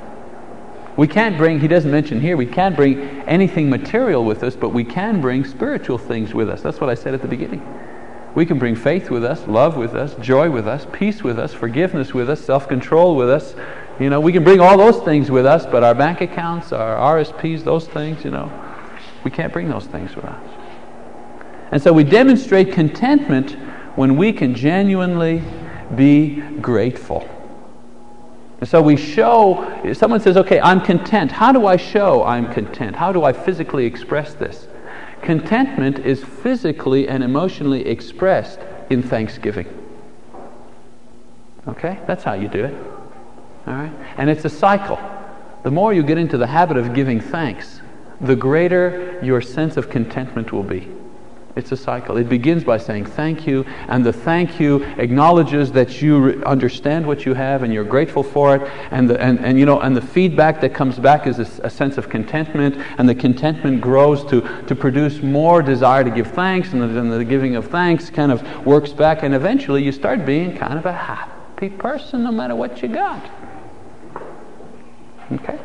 We 0.96 1.08
can't 1.08 1.38
bring, 1.38 1.60
he 1.60 1.68
doesn't 1.68 1.92
mention 1.92 2.22
here, 2.22 2.38
we 2.38 2.46
can't 2.46 2.78
bring 2.78 3.00
anything 3.28 3.70
material 3.70 4.24
with 4.24 4.42
us, 4.42 4.56
but 4.56 4.70
we 4.70 4.86
can 4.86 5.20
bring 5.20 5.44
spiritual 5.44 5.98
things 5.98 6.34
with 6.34 6.50
us. 6.50 6.62
That's 6.62 6.80
what 6.80 6.90
I 6.90 6.96
said 6.96 7.14
at 7.14 7.22
the 7.22 7.28
beginning. 7.28 7.62
We 8.38 8.46
can 8.46 8.60
bring 8.60 8.76
faith 8.76 9.10
with 9.10 9.26
us, 9.26 9.48
love 9.48 9.78
with 9.78 9.96
us, 9.96 10.14
joy 10.24 10.52
with 10.52 10.68
us, 10.68 10.86
peace 10.94 11.24
with 11.24 11.40
us, 11.40 11.56
forgiveness 11.56 12.14
with 12.14 12.30
us, 12.30 12.40
self 12.40 12.68
control 12.68 13.16
with 13.16 13.32
us. 13.32 13.56
You 14.00 14.12
know, 14.12 14.20
we 14.20 14.32
can 14.32 14.44
bring 14.44 14.60
all 14.60 14.78
those 14.78 15.04
things 15.04 15.32
with 15.32 15.48
us, 15.48 15.66
but 15.66 15.84
our 15.84 15.96
bank 15.96 16.22
accounts, 16.22 16.72
our 16.72 17.18
RSPs, 17.18 17.64
those 17.64 17.88
things, 17.88 18.24
you 18.24 18.30
know, 18.30 18.52
we 19.24 19.32
can't 19.32 19.52
bring 19.52 19.70
those 19.70 19.88
things 19.88 20.16
with 20.16 20.26
us. 20.26 20.50
And 21.72 21.82
so 21.82 21.92
we 21.92 22.04
demonstrate 22.04 22.74
contentment 22.74 23.54
when 23.96 24.18
we 24.18 24.32
can 24.32 24.54
genuinely 24.54 25.42
be 25.96 26.36
grateful. 26.62 27.28
And 28.60 28.70
so 28.70 28.84
we 28.84 28.98
show, 28.98 29.82
someone 29.94 30.20
says, 30.20 30.38
okay, 30.38 30.60
I'm 30.60 30.82
content. 30.82 31.32
How 31.32 31.52
do 31.52 31.66
I 31.66 31.76
show 31.76 32.24
I'm 32.24 32.54
content? 32.54 32.98
How 32.98 33.12
do 33.12 33.24
I 33.24 33.34
physically 33.34 33.88
express 33.88 34.36
this? 34.36 34.68
Contentment 35.22 36.00
is 36.00 36.24
physically 36.24 37.08
and 37.08 37.24
emotionally 37.24 37.86
expressed 37.88 38.60
in 38.90 39.04
thanksgiving. 39.04 39.68
Okay? 41.68 42.00
That's 42.08 42.24
how 42.24 42.34
you 42.34 42.48
do 42.48 42.66
it. 42.66 42.76
All 43.68 43.74
right? 43.74 43.92
And 44.18 44.30
it's 44.30 44.46
a 44.46 44.50
cycle. 44.50 45.00
The 45.64 45.72
more 45.72 45.94
you 45.94 46.04
get 46.04 46.18
into 46.18 46.38
the 46.38 46.48
habit 46.48 46.78
of 46.78 46.94
giving 46.94 47.20
thanks, 47.20 47.82
the 48.22 48.36
greater 48.36 49.20
your 49.22 49.42
sense 49.42 49.78
of 49.78 49.90
contentment 49.90 50.52
will 50.54 50.64
be. 50.64 50.88
It's 51.58 51.72
a 51.72 51.78
cycle. 51.78 52.18
It 52.18 52.30
begins 52.30 52.64
by 52.64 52.78
saying 52.78 53.06
thank 53.06 53.48
you, 53.48 53.66
and 53.88 54.06
the 54.06 54.14
thank 54.14 54.60
you 54.60 54.84
acknowledges 54.98 55.72
that 55.72 56.04
you 56.04 56.20
re- 56.20 56.44
understand 56.44 57.08
what 57.08 57.26
you 57.26 57.34
have 57.34 57.64
and 57.64 57.74
you're 57.74 57.84
grateful 57.84 58.22
for 58.22 58.56
it. 58.56 58.72
And 58.92 59.10
the, 59.10 59.20
and, 59.20 59.40
and, 59.40 59.58
you 59.58 59.66
know, 59.66 59.80
and 59.80 59.98
the 59.98 60.02
feedback 60.02 60.62
that 60.62 60.76
comes 60.76 61.00
back 61.00 61.26
is 61.26 61.40
a, 61.40 61.66
a 61.66 61.70
sense 61.70 61.98
of 61.98 62.10
contentment, 62.10 62.78
and 63.00 63.10
the 63.10 63.16
contentment 63.16 63.82
grows 63.82 64.24
to, 64.26 64.42
to 64.68 64.76
produce 64.76 65.24
more 65.24 65.64
desire 65.64 66.04
to 66.04 66.12
give 66.12 66.28
thanks, 66.28 66.74
and 66.74 66.82
the, 66.82 67.00
and 67.00 67.12
the 67.12 67.26
giving 67.26 67.56
of 67.56 67.68
thanks 67.68 68.12
kind 68.12 68.32
of 68.32 68.66
works 68.66 68.94
back, 68.94 69.24
and 69.24 69.34
eventually 69.34 69.84
you 69.84 69.92
start 69.92 70.28
being 70.28 70.56
kind 70.56 70.78
of 70.78 70.86
a 70.86 70.94
happy 70.94 71.70
person 71.70 72.24
no 72.24 72.32
matter 72.32 72.56
what 72.56 72.84
you 72.84 72.88
got. 72.88 73.28
Okay? 75.32 75.60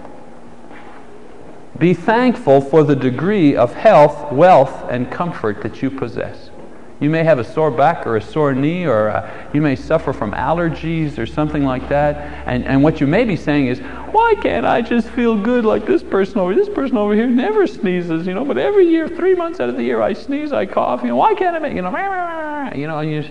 Be 1.83 1.95
thankful 1.95 2.61
for 2.61 2.85
the 2.85 2.95
degree 2.95 3.57
of 3.57 3.75
health, 3.75 4.31
wealth, 4.31 4.85
and 4.89 5.11
comfort 5.11 5.63
that 5.63 5.83
you 5.83 5.91
possess. 5.91 6.51
You 7.01 7.11
may 7.11 7.25
have 7.25 7.41
a 7.41 7.45
sore 7.45 7.73
back 7.73 8.07
or 8.07 8.17
a 8.17 8.23
sore 8.23 8.55
knee, 8.55 8.87
or 8.87 9.11
uh, 9.11 9.49
you 9.53 9.61
may 9.61 9.75
suffer 9.75 10.13
from 10.13 10.31
allergies 10.31 11.19
or 11.19 11.27
something 11.27 11.65
like 11.65 11.89
that. 11.89 12.47
And, 12.47 12.65
and 12.67 12.85
what 12.85 13.01
you 13.01 13.09
may 13.09 13.25
be 13.25 13.35
saying 13.35 13.67
is, 13.67 13.81
why 13.81 14.37
can't 14.41 14.65
I 14.65 14.81
just 14.81 15.09
feel 15.09 15.37
good 15.37 15.65
like 15.65 15.85
this 15.85 16.05
person 16.05 16.39
over 16.39 16.55
This 16.55 16.69
person 16.69 16.97
over 16.99 17.17
here 17.17 17.27
never 17.27 17.67
sneezes, 17.67 18.29
you 18.29 18.35
know, 18.35 18.45
but 18.45 18.59
every 18.59 18.87
year, 18.87 19.09
three 19.09 19.35
months 19.35 19.59
out 19.59 19.69
of 19.69 19.77
the 19.77 19.83
year, 19.83 20.01
I 20.01 20.13
sneeze, 20.13 20.53
I 20.53 20.67
cough. 20.67 21.03
You 21.03 21.09
know, 21.09 21.17
why 21.17 21.35
can't 21.35 21.57
I 21.57 21.59
make, 21.59 21.75
you 21.75 21.83
know, 21.83 21.91
you 22.77 22.87
know, 22.87 23.01
and 23.01 23.11
you 23.11 23.25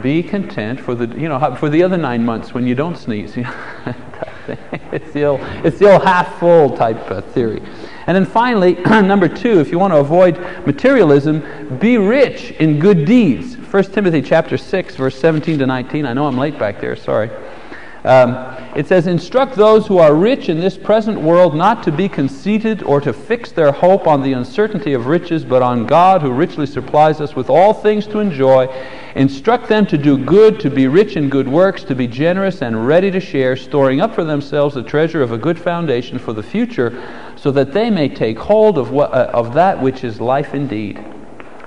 be 0.00 0.22
content 0.22 0.80
for 0.80 0.94
the, 0.94 1.20
you 1.20 1.28
know, 1.28 1.54
for 1.56 1.68
the 1.68 1.82
other 1.82 1.98
nine 1.98 2.24
months 2.24 2.54
when 2.54 2.66
you 2.66 2.74
don't 2.74 2.96
sneeze. 2.96 3.36
it's, 4.92 5.12
the 5.12 5.24
old, 5.24 5.40
it's 5.64 5.78
the 5.78 5.92
old 5.92 6.02
half 6.04 6.38
full 6.38 6.76
type 6.76 7.10
uh, 7.10 7.20
theory. 7.20 7.62
And 8.06 8.16
then 8.16 8.24
finally, 8.24 8.74
number 8.84 9.28
two, 9.28 9.60
if 9.60 9.70
you 9.70 9.78
want 9.78 9.92
to 9.92 9.98
avoid 9.98 10.38
materialism, 10.66 11.78
be 11.78 11.98
rich 11.98 12.52
in 12.52 12.78
good 12.78 13.04
deeds. 13.04 13.56
1 13.56 13.84
Timothy 13.84 14.22
chapter 14.22 14.56
6, 14.56 14.96
verse 14.96 15.18
17 15.18 15.58
to 15.58 15.66
19. 15.66 16.06
I 16.06 16.12
know 16.14 16.26
I'm 16.26 16.38
late 16.38 16.58
back 16.58 16.80
there, 16.80 16.96
sorry. 16.96 17.30
Um, 18.04 18.54
it 18.76 18.86
says, 18.86 19.06
Instruct 19.06 19.54
those 19.54 19.86
who 19.86 19.98
are 19.98 20.14
rich 20.14 20.48
in 20.48 20.60
this 20.60 20.76
present 20.76 21.20
world 21.20 21.54
not 21.54 21.82
to 21.82 21.92
be 21.92 22.08
conceited 22.08 22.82
or 22.82 23.00
to 23.00 23.12
fix 23.12 23.50
their 23.50 23.72
hope 23.72 24.06
on 24.06 24.22
the 24.22 24.34
uncertainty 24.34 24.92
of 24.92 25.06
riches, 25.06 25.44
but 25.44 25.62
on 25.62 25.86
God 25.86 26.22
who 26.22 26.30
richly 26.30 26.66
supplies 26.66 27.20
us 27.20 27.34
with 27.34 27.50
all 27.50 27.74
things 27.74 28.06
to 28.08 28.20
enjoy. 28.20 28.66
Instruct 29.16 29.68
them 29.68 29.84
to 29.86 29.98
do 29.98 30.16
good, 30.16 30.60
to 30.60 30.70
be 30.70 30.86
rich 30.86 31.16
in 31.16 31.28
good 31.28 31.48
works, 31.48 31.82
to 31.84 31.94
be 31.94 32.06
generous 32.06 32.62
and 32.62 32.86
ready 32.86 33.10
to 33.10 33.20
share, 33.20 33.56
storing 33.56 34.00
up 34.00 34.14
for 34.14 34.22
themselves 34.22 34.74
the 34.74 34.82
treasure 34.82 35.22
of 35.22 35.32
a 35.32 35.38
good 35.38 35.58
foundation 35.58 36.18
for 36.18 36.32
the 36.32 36.42
future, 36.42 37.02
so 37.36 37.50
that 37.50 37.72
they 37.72 37.90
may 37.90 38.08
take 38.08 38.38
hold 38.38 38.78
of, 38.78 38.90
what, 38.90 39.12
uh, 39.12 39.30
of 39.34 39.54
that 39.54 39.80
which 39.80 40.04
is 40.04 40.20
life 40.20 40.54
indeed. 40.54 41.04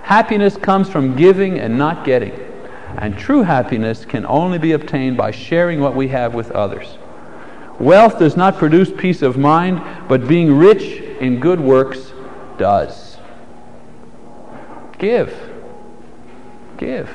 Happiness 0.03 0.55
comes 0.55 0.89
from 0.89 1.15
giving 1.15 1.59
and 1.59 1.77
not 1.77 2.05
getting. 2.05 2.50
And 2.97 3.17
true 3.17 3.43
happiness 3.43 4.05
can 4.05 4.25
only 4.25 4.57
be 4.57 4.73
obtained 4.73 5.17
by 5.17 5.31
sharing 5.31 5.79
what 5.79 5.95
we 5.95 6.07
have 6.09 6.33
with 6.33 6.51
others. 6.51 6.97
Wealth 7.79 8.19
does 8.19 8.37
not 8.37 8.57
produce 8.57 8.91
peace 8.95 9.21
of 9.21 9.37
mind, 9.37 9.81
but 10.07 10.27
being 10.27 10.55
rich 10.55 11.01
in 11.19 11.39
good 11.39 11.59
works 11.59 12.13
does. 12.57 13.17
Give. 14.99 15.35
Give. 16.77 17.09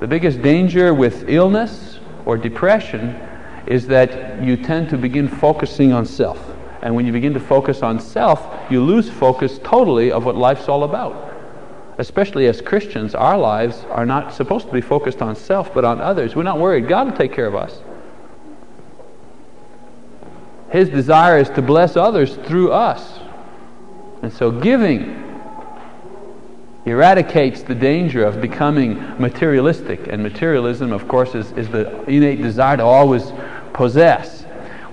The 0.00 0.06
biggest 0.06 0.42
danger 0.42 0.92
with 0.92 1.28
illness 1.28 2.00
or 2.26 2.36
depression 2.36 3.18
is 3.66 3.86
that 3.86 4.42
you 4.42 4.56
tend 4.56 4.90
to 4.90 4.98
begin 4.98 5.28
focusing 5.28 5.92
on 5.92 6.04
self. 6.04 6.38
And 6.82 6.94
when 6.94 7.06
you 7.06 7.12
begin 7.12 7.34
to 7.34 7.40
focus 7.40 7.82
on 7.82 8.00
self, 8.00 8.70
you 8.70 8.82
lose 8.82 9.08
focus 9.08 9.58
totally 9.62 10.10
of 10.10 10.24
what 10.24 10.36
life's 10.36 10.68
all 10.68 10.84
about. 10.84 11.29
Especially 12.00 12.46
as 12.46 12.62
Christians, 12.62 13.14
our 13.14 13.36
lives 13.36 13.84
are 13.90 14.06
not 14.06 14.32
supposed 14.32 14.66
to 14.66 14.72
be 14.72 14.80
focused 14.80 15.20
on 15.20 15.36
self, 15.36 15.74
but 15.74 15.84
on 15.84 16.00
others. 16.00 16.34
We're 16.34 16.44
not 16.44 16.58
worried. 16.58 16.88
God 16.88 17.10
will 17.10 17.16
take 17.16 17.30
care 17.30 17.46
of 17.46 17.54
us. 17.54 17.82
His 20.70 20.88
desire 20.88 21.36
is 21.36 21.50
to 21.50 21.60
bless 21.60 21.98
others 21.98 22.36
through 22.36 22.72
us. 22.72 23.18
And 24.22 24.32
so 24.32 24.50
giving 24.50 25.14
eradicates 26.86 27.62
the 27.64 27.74
danger 27.74 28.24
of 28.24 28.40
becoming 28.40 28.94
materialistic. 29.20 30.06
And 30.08 30.22
materialism, 30.22 30.92
of 30.92 31.06
course, 31.06 31.34
is, 31.34 31.52
is 31.52 31.68
the 31.68 32.02
innate 32.04 32.40
desire 32.40 32.78
to 32.78 32.82
always 32.82 33.30
possess. 33.74 34.44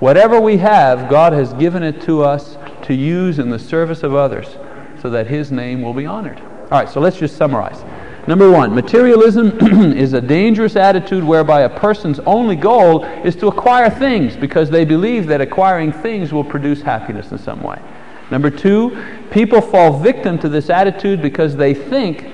Whatever 0.01 0.41
we 0.41 0.57
have, 0.57 1.09
God 1.09 1.31
has 1.31 1.53
given 1.53 1.83
it 1.83 2.01
to 2.01 2.25
us 2.25 2.57
to 2.81 2.93
use 2.93 3.39
in 3.39 3.49
the 3.49 3.59
service 3.59 4.03
of 4.03 4.13
others 4.13 4.57
so 5.01 5.09
that 5.11 5.27
His 5.27 5.53
name 5.53 5.81
will 5.81 5.93
be 5.93 6.05
honored. 6.05 6.41
All 6.70 6.78
right, 6.78 6.89
so 6.89 6.99
let's 6.99 7.18
just 7.18 7.38
summarize. 7.38 7.82
Number 8.28 8.51
one, 8.51 8.76
materialism 8.76 9.57
is 9.97 10.11
a 10.11 10.20
dangerous 10.20 10.76
attitude 10.76 11.24
whereby 11.24 11.61
a 11.61 11.70
person's 11.70 12.20
only 12.20 12.57
goal 12.57 13.05
is 13.05 13.38
to 13.38 13.47
acquire 13.47 13.89
things 13.89 14.36
because 14.36 14.70
they 14.70 14.84
believe 14.84 15.28
that 15.28 15.39
acquiring 15.39 15.93
things 15.93 16.34
will 16.34 16.43
produce 16.43 16.82
happiness 16.82 17.32
in 17.32 17.38
some 17.38 17.63
way. 17.63 17.82
Number 18.30 18.49
two, 18.49 19.01
people 19.32 19.61
fall 19.61 19.97
victim 19.97 20.38
to 20.39 20.49
this 20.49 20.70
attitude 20.70 21.22
because 21.22 21.55
they 21.55 21.74
think 21.74 22.26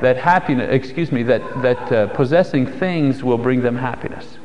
that 0.00 0.16
happiness, 0.16 0.68
excuse 0.70 1.12
me, 1.12 1.22
that, 1.24 1.42
that 1.60 1.92
uh, 1.92 2.06
possessing 2.08 2.66
things 2.66 3.22
will 3.22 3.36
bring 3.36 3.60
them 3.60 3.76
happiness. 3.76 4.38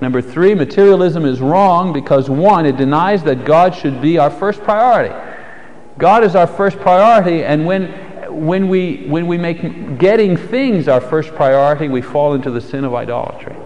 Number 0.00 0.20
three, 0.20 0.56
materialism 0.56 1.24
is 1.24 1.40
wrong 1.40 1.92
because 1.92 2.28
one, 2.28 2.66
it 2.66 2.76
denies 2.76 3.22
that 3.22 3.44
God 3.44 3.76
should 3.76 4.02
be 4.02 4.18
our 4.18 4.30
first 4.30 4.60
priority. 4.62 5.14
God 5.98 6.24
is 6.24 6.34
our 6.34 6.48
first 6.48 6.78
priority, 6.78 7.44
and 7.44 7.64
when 7.64 8.11
when 8.32 8.68
we, 8.68 9.04
when 9.06 9.26
we 9.26 9.38
make 9.38 9.98
getting 9.98 10.36
things 10.36 10.88
our 10.88 11.00
first 11.00 11.34
priority, 11.34 11.88
we 11.88 12.02
fall 12.02 12.34
into 12.34 12.50
the 12.50 12.60
sin 12.60 12.84
of 12.84 12.94
idolatry. 12.94 13.56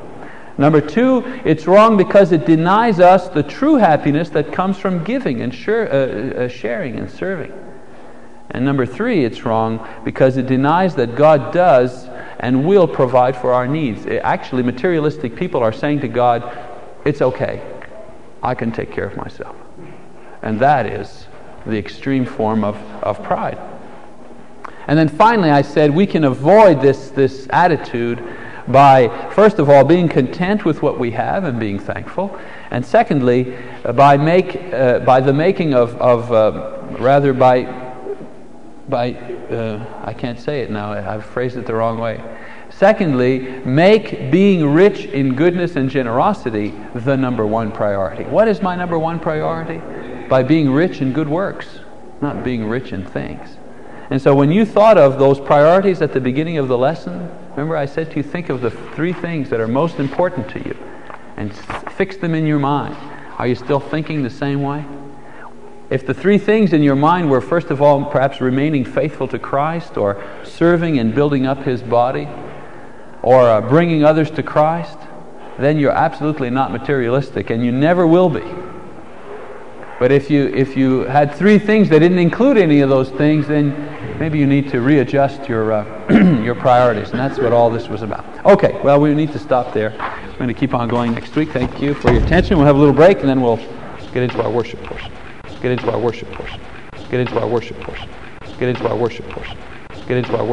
Number 0.59 0.81
two, 0.81 1.23
it's 1.45 1.67
wrong 1.67 1.97
because 1.97 2.33
it 2.33 2.47
denies 2.47 2.99
us 2.99 3.29
the 3.29 3.43
true 3.43 3.75
happiness 3.75 4.31
that 4.31 4.53
comes 4.53 4.79
from 4.79 5.05
giving 5.05 5.43
and 5.43 5.55
share, 5.55 5.93
uh, 5.93 6.45
uh, 6.45 6.49
sharing 6.49 6.99
and 6.99 7.11
serving. 7.11 7.53
And 8.51 8.65
number 8.65 8.87
three, 8.87 9.25
it's 9.25 9.45
wrong 9.45 9.87
because 10.05 10.39
it 10.39 10.47
denies 10.47 10.95
that 10.95 11.15
God 11.15 11.53
does 11.53 12.07
and 12.41 12.67
will 12.67 12.89
provide 12.89 13.37
for 13.37 13.53
our 13.53 13.67
needs. 13.67 14.07
It, 14.07 14.23
actually, 14.23 14.63
materialistic 14.63 15.37
people 15.37 15.63
are 15.63 15.73
saying 15.73 16.01
to 16.01 16.09
God, 16.09 16.57
It's 17.05 17.21
okay, 17.21 17.63
I 18.43 18.55
can 18.55 18.73
take 18.73 18.93
care 18.93 19.07
of 19.07 19.17
myself. 19.17 19.57
And 20.41 20.59
that 20.61 20.87
is 20.87 21.27
the 21.67 21.77
extreme 21.77 22.25
form 22.25 22.65
of, 22.65 22.77
of 23.03 23.23
pride. 23.23 23.59
And 24.89 24.99
then 24.99 25.09
finally, 25.09 25.51
I 25.51 25.63
said 25.63 25.91
we 25.91 26.07
can 26.07 26.25
avoid 26.25 26.81
this, 26.81 27.11
this 27.11 27.47
attitude 27.51 28.23
by, 28.69 29.09
first 29.33 29.59
of 29.59 29.69
all, 29.69 29.85
being 29.85 30.09
content 30.09 30.65
with 30.65 30.83
what 30.83 30.99
we 30.99 31.11
have 31.13 31.45
and 31.45 31.59
being 31.59 31.79
thankful. 31.79 32.37
And 32.71 32.85
secondly, 32.85 33.57
uh, 33.85 33.93
by, 33.93 34.17
make, 34.17 34.57
uh, 34.73 35.01
by 35.01 35.21
the 35.21 35.33
making 35.33 35.75
of, 35.75 35.95
of 35.97 36.33
uh, 36.33 36.99
rather 36.99 37.33
by, 37.33 37.65
by 38.89 39.15
uh, 39.15 40.03
I 40.05 40.13
can't 40.13 40.39
say 40.39 40.61
it 40.61 40.71
now, 40.71 40.93
I've 40.93 41.25
phrased 41.25 41.57
it 41.57 41.67
the 41.67 41.75
wrong 41.75 41.99
way. 41.99 42.23
Secondly, 42.71 43.39
make 43.65 44.31
being 44.31 44.67
rich 44.67 45.07
in 45.07 45.35
goodness 45.35 45.77
and 45.77 45.89
generosity 45.89 46.75
the 46.95 47.17
number 47.17 47.47
one 47.47 47.73
priority. 47.73 48.25
What 48.25 48.49
is 48.49 48.61
my 48.61 48.77
number 48.77 48.99
one 48.99 49.19
priority? 49.19 49.81
By 50.29 50.43
being 50.43 50.71
rich 50.71 51.01
in 51.01 51.13
good 51.13 51.29
works, 51.29 51.81
not 52.21 52.45
being 52.45 52.69
rich 52.69 52.93
in 52.93 53.05
things. 53.05 53.57
And 54.11 54.23
so 54.23 54.35
when 54.35 54.53
you 54.53 54.65
thought 54.65 54.99
of 54.99 55.19
those 55.19 55.41
priorities 55.41 56.01
at 56.01 56.13
the 56.13 56.21
beginning 56.21 56.59
of 56.59 56.69
the 56.69 56.79
lesson, 56.79 57.29
remember 57.51 57.77
I 57.77 57.87
said 57.87 58.11
to 58.13 58.17
you, 58.19 58.23
think 58.23 58.49
of 58.49 58.61
the 58.61 58.71
three 58.71 59.13
things 59.13 59.51
that 59.51 59.61
are 59.61 59.69
most 59.69 59.99
important 59.99 60.49
to 60.51 60.61
you 60.61 60.77
and 61.37 61.55
fix 61.93 62.17
them 62.17 62.35
in 62.35 62.47
your 62.47 62.59
mind. 62.59 62.97
Are 63.39 63.47
you 63.47 63.55
still 63.55 63.81
thinking 63.81 64.23
the 64.23 64.31
same 64.31 64.63
way? 64.63 64.85
If 65.89 66.07
the 66.07 66.15
three 66.15 66.39
things 66.39 66.73
in 66.73 66.83
your 66.83 66.97
mind 66.97 67.31
were, 67.31 67.41
first 67.41 67.71
of 67.71 67.81
all, 67.81 68.05
perhaps 68.07 68.41
remaining 68.41 68.85
faithful 68.85 69.29
to 69.29 69.39
Christ, 69.39 69.97
or 69.97 70.23
serving 70.43 70.99
and 70.99 71.15
building 71.15 71.47
up 71.47 71.63
His 71.63 71.81
body, 71.83 72.29
or 73.23 73.49
uh, 73.49 73.61
bringing 73.61 74.03
others 74.03 74.31
to 74.33 74.43
Christ, 74.43 74.99
then 75.59 75.79
you're 75.79 75.93
absolutely 75.93 76.51
not 76.51 76.73
materialistic, 76.73 77.51
and 77.51 77.65
you 77.65 77.71
never 77.71 78.07
will 78.07 78.29
be. 78.29 78.43
But 79.99 80.13
if 80.13 80.31
you, 80.31 80.49
if 80.49 80.77
you 80.77 81.05
had 81.05 81.35
three 81.35 81.59
things 81.59 81.89
that 81.89 82.01
didn't 82.01 82.19
include 82.19 82.59
any 82.59 82.81
of 82.81 82.91
those 82.91 83.09
things, 83.11 83.49
then 83.49 84.19
maybe 84.19 84.39
you 84.39 84.47
need 84.47 84.69
to 84.71 84.81
readjust 84.81 85.49
your, 85.49 85.73
uh, 85.73 86.13
your 86.43 86.55
priorities. 86.55 87.11
And 87.11 87.19
that's 87.19 87.39
what 87.39 87.53
all 87.53 87.71
this 87.71 87.89
was 87.89 88.03
about. 88.03 88.25
Okay, 88.45 88.79
well, 88.85 89.01
we 89.01 89.15
need 89.15 89.33
to 89.33 89.39
stop 89.39 89.73
there. 89.73 89.91
We're 89.93 90.37
going 90.37 90.49
to 90.49 90.55
keep 90.55 90.75
on 90.75 90.89
going 90.89 91.13
next 91.13 91.35
week. 91.35 91.49
Thank 91.51 91.81
you 91.81 91.95
for 91.95 92.13
your 92.13 92.23
attention. 92.23 92.59
We'll 92.59 92.67
have 92.67 92.77
a 92.77 92.79
little 92.79 92.95
break, 92.95 93.21
and 93.21 93.29
then 93.29 93.41
we'll 93.41 93.57
get 94.13 94.23
into 94.23 94.43
our 94.43 94.51
worship 94.51 94.83
portion. 94.83 95.11
Get 95.63 95.73
into 95.73 95.91
our 95.91 95.99
worship 95.99 96.31
portion. 96.33 96.61
Get 97.11 97.21
into 97.21 97.41
our 97.41 97.49
worship 97.49 97.81
portion. 97.81 98.11
Get 98.59 98.69
into 98.69 98.87
our 98.89 98.97
worship 98.97 99.27
portion. 99.31 99.57
Get 100.07 100.19
into 100.19 100.37
our 100.37 100.45
worship. 100.45 100.53